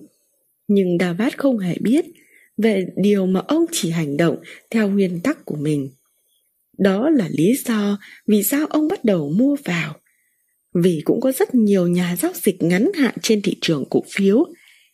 [0.69, 2.05] Nhưng David không hề biết
[2.57, 4.37] về điều mà ông chỉ hành động
[4.71, 5.91] theo nguyên tắc của mình.
[6.79, 9.97] Đó là lý do vì sao ông bắt đầu mua vào.
[10.75, 14.45] Vì cũng có rất nhiều nhà giao dịch ngắn hạn trên thị trường cổ phiếu,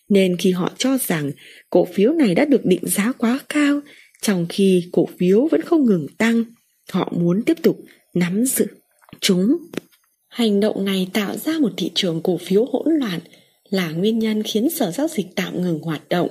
[0.08, 1.30] nên khi họ cho rằng
[1.70, 3.80] cổ phiếu này đã được định giá quá cao,
[4.22, 6.44] trong khi cổ phiếu vẫn không ngừng tăng,
[6.92, 7.80] họ muốn tiếp tục
[8.14, 8.66] nắm giữ
[9.20, 9.56] chúng.
[10.30, 13.20] Hành động này tạo ra một thị trường cổ phiếu hỗn loạn
[13.70, 16.28] là nguyên nhân khiến sở giao dịch tạm ngừng hoạt động.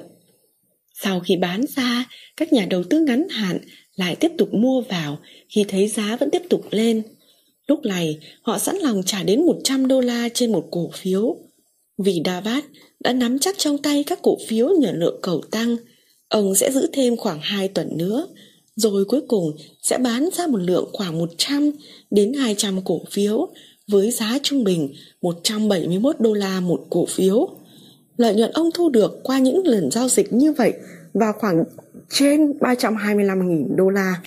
[0.93, 2.06] Sau khi bán ra,
[2.38, 3.60] các nhà đầu tư ngắn hạn
[3.95, 5.20] lại tiếp tục mua vào
[5.50, 7.04] khi thấy giá vẫn tiếp tục lên.
[7.68, 11.36] Lúc này, họ sẵn lòng trả đến 100 đô la trên một cổ phiếu.
[11.97, 12.64] Vì Davat
[13.00, 15.76] đã nắm chắc trong tay các cổ phiếu nhờ lượng cầu tăng,
[16.30, 18.28] ông sẽ giữ thêm khoảng 2 tuần nữa,
[18.76, 21.72] rồi cuối cùng sẽ bán ra một lượng khoảng 100
[22.12, 23.50] đến 200 cổ phiếu
[23.90, 27.50] với giá trung bình 171 đô la một cổ phiếu.
[28.18, 30.74] Lợi nhuận ông thu được qua những lần giao dịch như vậy
[31.14, 31.64] vào khoảng
[32.10, 34.22] trên 325.000 đô la.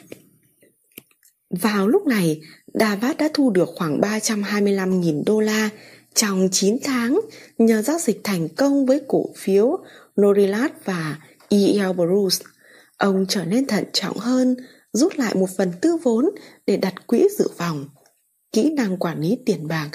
[1.51, 2.41] Vào lúc này,
[2.75, 5.71] Davat đã thu được khoảng 325.000 đô la
[6.15, 7.21] trong 9 tháng
[7.59, 9.79] nhờ giao dịch thành công với cổ phiếu
[10.21, 12.45] Norilat và EL Bruce.
[12.97, 14.57] Ông trở nên thận trọng hơn,
[14.93, 16.31] rút lại một phần tư vốn
[16.67, 17.87] để đặt quỹ dự phòng.
[18.53, 19.91] Kỹ năng quản lý tiền bạc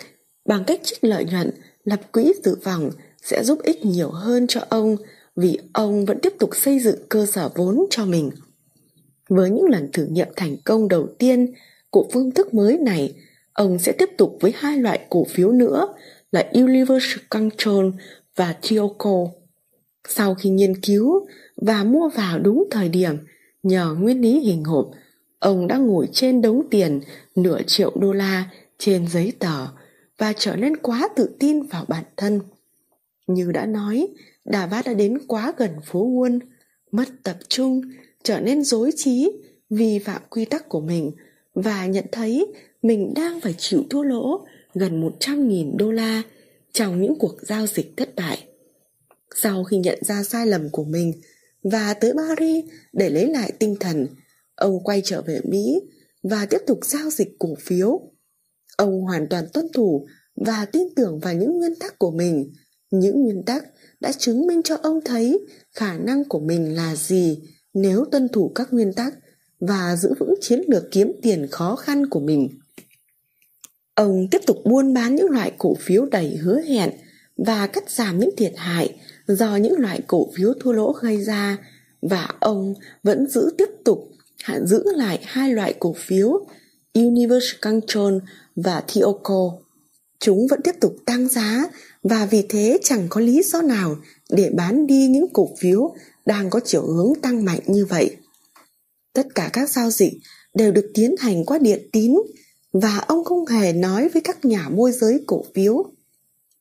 [0.45, 1.51] bằng cách trích lợi nhuận,
[1.83, 2.91] lập quỹ dự phòng
[3.21, 4.97] sẽ giúp ích nhiều hơn cho ông
[5.35, 8.29] vì ông vẫn tiếp tục xây dựng cơ sở vốn cho mình.
[9.29, 11.53] Với những lần thử nghiệm thành công đầu tiên
[11.89, 13.15] của phương thức mới này,
[13.53, 15.87] ông sẽ tiếp tục với hai loại cổ phiếu nữa
[16.31, 17.85] là Universal Control
[18.35, 19.25] và Tioco.
[20.07, 23.17] Sau khi nghiên cứu và mua vào đúng thời điểm
[23.63, 24.91] nhờ nguyên lý hình hộp,
[25.39, 27.01] ông đã ngồi trên đống tiền
[27.35, 29.67] nửa triệu đô la trên giấy tờ
[30.17, 32.39] và trở nên quá tự tin vào bản thân.
[33.27, 34.07] Như đã nói,
[34.45, 36.39] Đà Vát đã đến quá gần phố quân,
[36.91, 37.81] mất tập trung,
[38.23, 39.31] trở nên dối trí,
[39.69, 41.11] vi phạm quy tắc của mình
[41.53, 42.45] và nhận thấy
[42.81, 46.23] mình đang phải chịu thua lỗ gần 100.000 đô la
[46.71, 48.43] trong những cuộc giao dịch thất bại.
[49.35, 51.13] Sau khi nhận ra sai lầm của mình
[51.63, 54.07] và tới Paris để lấy lại tinh thần,
[54.57, 55.81] ông quay trở về Mỹ
[56.23, 58.01] và tiếp tục giao dịch cổ phiếu.
[58.77, 62.53] Ông hoàn toàn tuân thủ và tin tưởng vào những nguyên tắc của mình,
[62.91, 63.63] những nguyên tắc
[63.99, 67.41] đã chứng minh cho ông thấy khả năng của mình là gì
[67.73, 69.13] nếu tuân thủ các nguyên tắc
[69.59, 72.49] và giữ vững chiến lược kiếm tiền khó khăn của mình.
[73.95, 76.91] Ông tiếp tục buôn bán những loại cổ phiếu đầy hứa hẹn
[77.37, 78.95] và cắt giảm những thiệt hại
[79.27, 81.57] do những loại cổ phiếu thua lỗ gây ra
[82.01, 84.11] và ông vẫn giữ tiếp tục
[84.65, 86.45] giữ lại hai loại cổ phiếu
[86.93, 88.13] Universal Control
[88.55, 89.51] và Thioco.
[90.19, 91.65] Chúng vẫn tiếp tục tăng giá
[92.03, 93.95] và vì thế chẳng có lý do nào
[94.29, 95.95] để bán đi những cổ phiếu
[96.25, 98.15] đang có chiều hướng tăng mạnh như vậy.
[99.13, 100.13] Tất cả các giao dịch
[100.53, 102.15] đều được tiến hành qua điện tín
[102.73, 105.85] và ông không hề nói với các nhà môi giới cổ phiếu.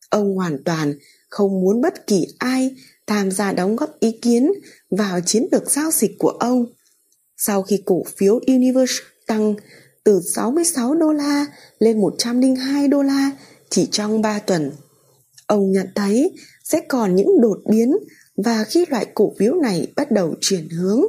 [0.09, 0.93] Ông hoàn toàn
[1.29, 2.75] không muốn bất kỳ ai
[3.07, 4.51] tham gia đóng góp ý kiến
[4.89, 6.65] vào chiến lược giao dịch của ông.
[7.37, 8.93] Sau khi cổ phiếu Universe
[9.27, 9.55] tăng
[10.03, 11.45] từ 66 đô la
[11.79, 13.31] lên 102 đô la
[13.69, 14.71] chỉ trong 3 tuần,
[15.47, 16.31] ông nhận thấy
[16.63, 17.97] sẽ còn những đột biến
[18.37, 21.01] và khi loại cổ phiếu này bắt đầu chuyển hướng,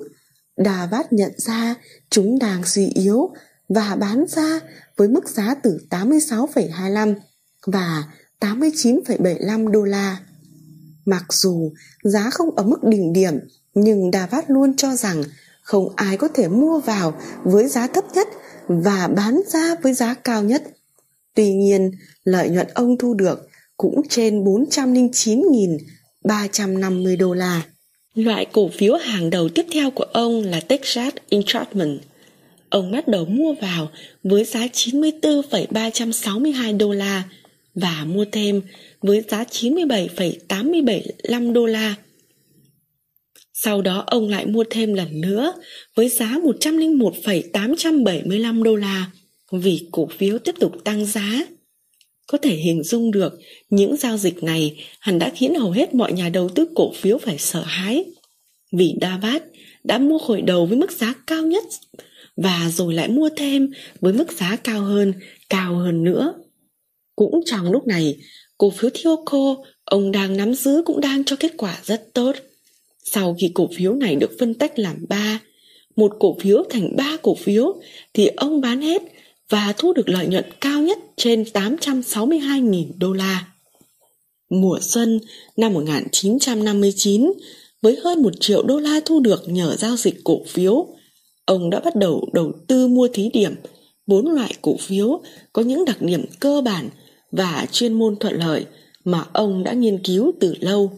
[0.56, 1.74] Đà Vát nhận ra
[2.10, 3.30] chúng đang suy yếu
[3.68, 4.60] và bán ra
[4.96, 7.14] với mức giá từ 86,25
[7.66, 8.04] và
[8.40, 10.20] 89,75 đô la.
[11.04, 11.72] Mặc dù
[12.02, 13.38] giá không ở mức đỉnh điểm,
[13.74, 15.22] nhưng Đà Vát luôn cho rằng
[15.68, 17.14] không ai có thể mua vào
[17.44, 18.28] với giá thấp nhất
[18.68, 20.62] và bán ra với giá cao nhất.
[21.34, 21.90] Tuy nhiên,
[22.24, 27.62] lợi nhuận ông thu được cũng trên 409.350 đô la.
[28.14, 32.04] Loại cổ phiếu hàng đầu tiếp theo của ông là Texas Instruments.
[32.70, 33.90] Ông bắt đầu mua vào
[34.22, 37.22] với giá 94,362 đô la
[37.74, 38.62] và mua thêm
[39.02, 41.94] với giá 97,875 đô la.
[43.62, 45.52] Sau đó ông lại mua thêm lần nữa
[45.94, 49.10] với giá 101,875 đô la
[49.52, 51.46] vì cổ phiếu tiếp tục tăng giá.
[52.26, 53.38] Có thể hình dung được
[53.70, 57.18] những giao dịch này hẳn đã khiến hầu hết mọi nhà đầu tư cổ phiếu
[57.18, 58.04] phải sợ hãi.
[58.72, 59.42] Vì Davat
[59.84, 61.64] đã mua khởi đầu với mức giá cao nhất
[62.36, 65.12] và rồi lại mua thêm với mức giá cao hơn,
[65.48, 66.34] cao hơn nữa.
[67.16, 68.16] Cũng trong lúc này,
[68.58, 72.36] cổ phiếu Thioco ông đang nắm giữ cũng đang cho kết quả rất tốt.
[73.12, 75.40] Sau khi cổ phiếu này được phân tách làm ba,
[75.96, 77.80] một cổ phiếu thành ba cổ phiếu
[78.14, 79.02] thì ông bán hết
[79.48, 83.46] và thu được lợi nhuận cao nhất trên 862.000 đô la.
[84.50, 85.20] Mùa xuân
[85.56, 87.32] năm 1959,
[87.82, 90.86] với hơn 1 triệu đô la thu được nhờ giao dịch cổ phiếu,
[91.44, 93.54] ông đã bắt đầu đầu tư mua thí điểm
[94.06, 96.88] bốn loại cổ phiếu có những đặc điểm cơ bản
[97.32, 98.64] và chuyên môn thuận lợi
[99.04, 100.92] mà ông đã nghiên cứu từ lâu.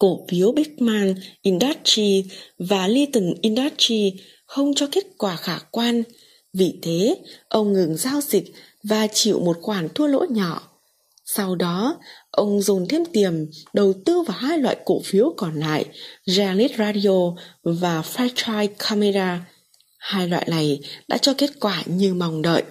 [0.00, 2.24] Cổ phiếu Beckman Industry
[2.58, 4.12] và Litton Industry
[4.46, 6.02] không cho kết quả khả quan,
[6.52, 7.16] vì thế
[7.48, 10.62] ông ngừng giao dịch và chịu một khoản thua lỗ nhỏ.
[11.24, 11.98] Sau đó,
[12.30, 15.84] ông dồn thêm tiền đầu tư vào hai loại cổ phiếu còn lại,
[16.26, 19.46] Realit Radio và Fairchild Camera.
[19.98, 22.62] Hai loại này đã cho kết quả như mong đợi.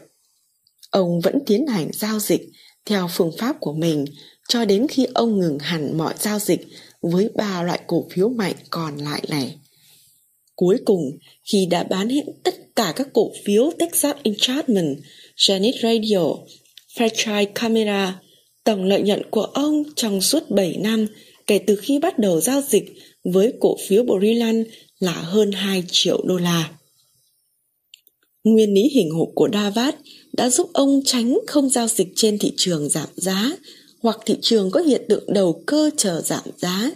[0.90, 2.50] Ông vẫn tiến hành giao dịch
[2.86, 4.06] theo phương pháp của mình,
[4.48, 6.68] cho đến khi ông ngừng hẳn mọi giao dịch
[7.02, 9.56] với ba loại cổ phiếu mạnh còn lại này.
[10.56, 11.18] Cuối cùng,
[11.52, 15.02] khi đã bán hết tất cả các cổ phiếu Texas Instruments,
[15.38, 16.36] Janet Radio,
[16.98, 18.20] Fairchild Camera,
[18.64, 21.08] tổng lợi nhuận của ông trong suốt 7 năm
[21.48, 22.94] kể từ khi bắt đầu giao dịch
[23.24, 24.64] với cổ phiếu Borilan
[25.00, 26.72] là hơn 2 triệu đô la.
[28.44, 29.96] Nguyên lý hình hộp của Davat
[30.34, 33.52] đã giúp ông tránh không giao dịch trên thị trường giảm giá
[34.02, 36.92] hoặc thị trường có hiện tượng đầu cơ chờ giảm giá.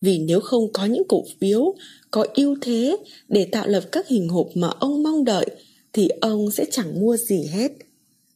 [0.00, 1.74] Vì nếu không có những cổ phiếu
[2.10, 2.96] có ưu thế
[3.28, 5.46] để tạo lập các hình hộp mà ông mong đợi
[5.92, 7.72] thì ông sẽ chẳng mua gì hết.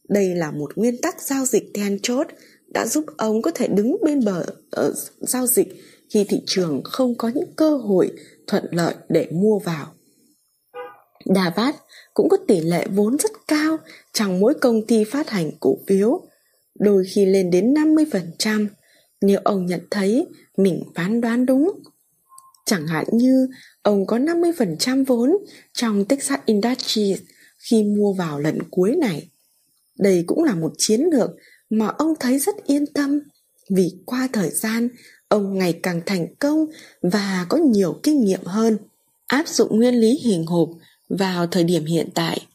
[0.09, 2.27] Đây là một nguyên tắc giao dịch then chốt
[2.67, 4.45] đã giúp ông có thể đứng bên bờ
[4.87, 5.67] uh, giao dịch
[6.09, 8.11] khi thị trường không có những cơ hội
[8.47, 9.93] thuận lợi để mua vào.
[11.35, 11.75] Davat
[12.13, 13.77] cũng có tỷ lệ vốn rất cao
[14.13, 16.21] trong mỗi công ty phát hành cổ phiếu,
[16.79, 18.67] đôi khi lên đến 50%
[19.21, 21.71] nếu ông nhận thấy mình phán đoán đúng.
[22.65, 23.47] Chẳng hạn như,
[23.81, 25.37] ông có 50% vốn
[25.73, 27.19] trong Texas Industries
[27.57, 29.29] khi mua vào lần cuối này.
[29.99, 31.29] Đây cũng là một chiến lược
[31.69, 33.19] mà ông thấy rất yên tâm,
[33.69, 34.89] vì qua thời gian,
[35.27, 36.65] ông ngày càng thành công
[37.01, 38.77] và có nhiều kinh nghiệm hơn
[39.27, 40.69] áp dụng nguyên lý hình hộp
[41.09, 42.47] vào thời điểm hiện tại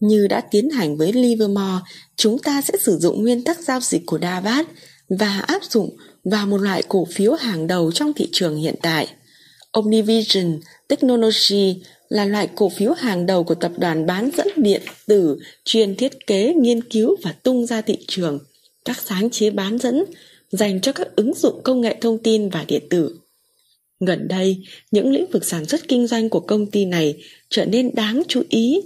[0.00, 1.80] như đã tiến hành với Livermore
[2.16, 4.66] chúng ta sẽ sử dụng nguyên tắc giao dịch của Davat
[5.08, 9.08] và áp dụng vào một loại cổ phiếu hàng đầu trong thị trường hiện tại
[9.72, 15.38] Omnivision Technology là loại cổ phiếu hàng đầu của tập đoàn bán dẫn điện tử
[15.64, 18.38] chuyên thiết kế, nghiên cứu và tung ra thị trường
[18.84, 20.04] các sáng chế bán dẫn
[20.50, 23.18] dành cho các ứng dụng công nghệ thông tin và điện tử.
[24.00, 24.56] Gần đây,
[24.90, 28.42] những lĩnh vực sản xuất kinh doanh của công ty này trở nên đáng chú
[28.48, 28.80] ý.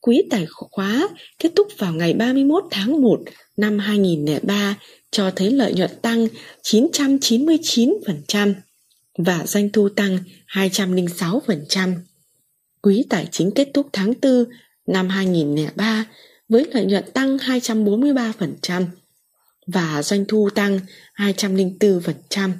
[0.00, 3.20] Quý tài khóa kết thúc vào ngày 31 tháng 1
[3.56, 4.76] năm 2003
[5.10, 6.28] cho thấy lợi nhuận tăng
[6.62, 8.54] 999%
[9.18, 10.18] và doanh thu tăng
[10.52, 11.94] 206%.
[12.82, 14.44] Quý tài chính kết thúc tháng 4
[14.86, 16.06] năm 2003
[16.48, 18.84] với lợi nhuận tăng 243%
[19.66, 20.80] và doanh thu tăng
[21.16, 22.50] 204%.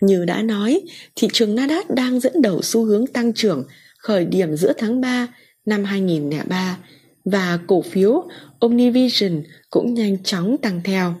[0.00, 0.80] Như đã nói,
[1.16, 3.64] thị trường Nasdaq đang dẫn đầu xu hướng tăng trưởng
[3.98, 5.28] khởi điểm giữa tháng 3
[5.68, 6.78] năm 2003
[7.24, 11.14] và cổ phiếu Omnivision cũng nhanh chóng tăng theo.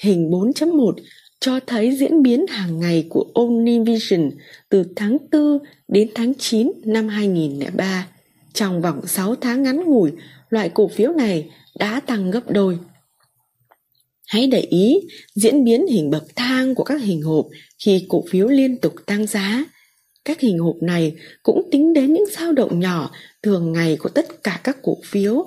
[0.00, 0.92] Hình 4.1
[1.40, 4.30] cho thấy diễn biến hàng ngày của Omnivision
[4.68, 5.58] từ tháng 4
[5.88, 8.06] đến tháng 9 năm 2003.
[8.52, 10.12] Trong vòng 6 tháng ngắn ngủi,
[10.50, 12.78] loại cổ phiếu này đã tăng gấp đôi.
[14.26, 15.00] Hãy để ý
[15.34, 17.46] diễn biến hình bậc thang của các hình hộp
[17.84, 19.64] khi cổ phiếu liên tục tăng giá.
[20.24, 23.10] Các hình hộp này cũng tính đến những dao động nhỏ
[23.42, 25.46] thường ngày của tất cả các cổ phiếu.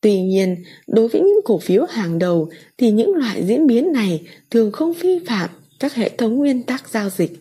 [0.00, 4.26] Tuy nhiên, đối với những cổ phiếu hàng đầu thì những loại diễn biến này
[4.50, 5.50] thường không vi phạm
[5.80, 7.32] các hệ thống nguyên tắc giao dịch.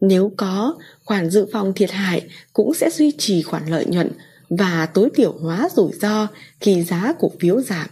[0.00, 4.12] Nếu có, khoản dự phòng thiệt hại cũng sẽ duy trì khoản lợi nhuận
[4.50, 6.26] và tối thiểu hóa rủi ro
[6.60, 7.88] khi giá cổ phiếu giảm.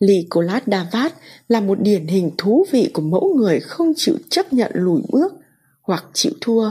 [0.00, 1.12] Nicolas Davat
[1.48, 5.32] là một điển hình thú vị của mẫu người không chịu chấp nhận lùi bước
[5.82, 6.70] hoặc chịu thua.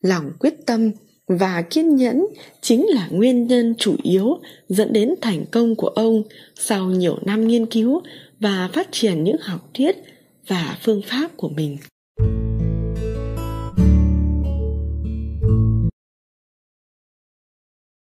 [0.00, 0.90] Lòng quyết tâm
[1.38, 2.26] và kiên nhẫn
[2.60, 6.22] chính là nguyên nhân chủ yếu dẫn đến thành công của ông
[6.54, 8.02] sau nhiều năm nghiên cứu
[8.40, 9.96] và phát triển những học thuyết
[10.48, 11.78] và phương pháp của mình.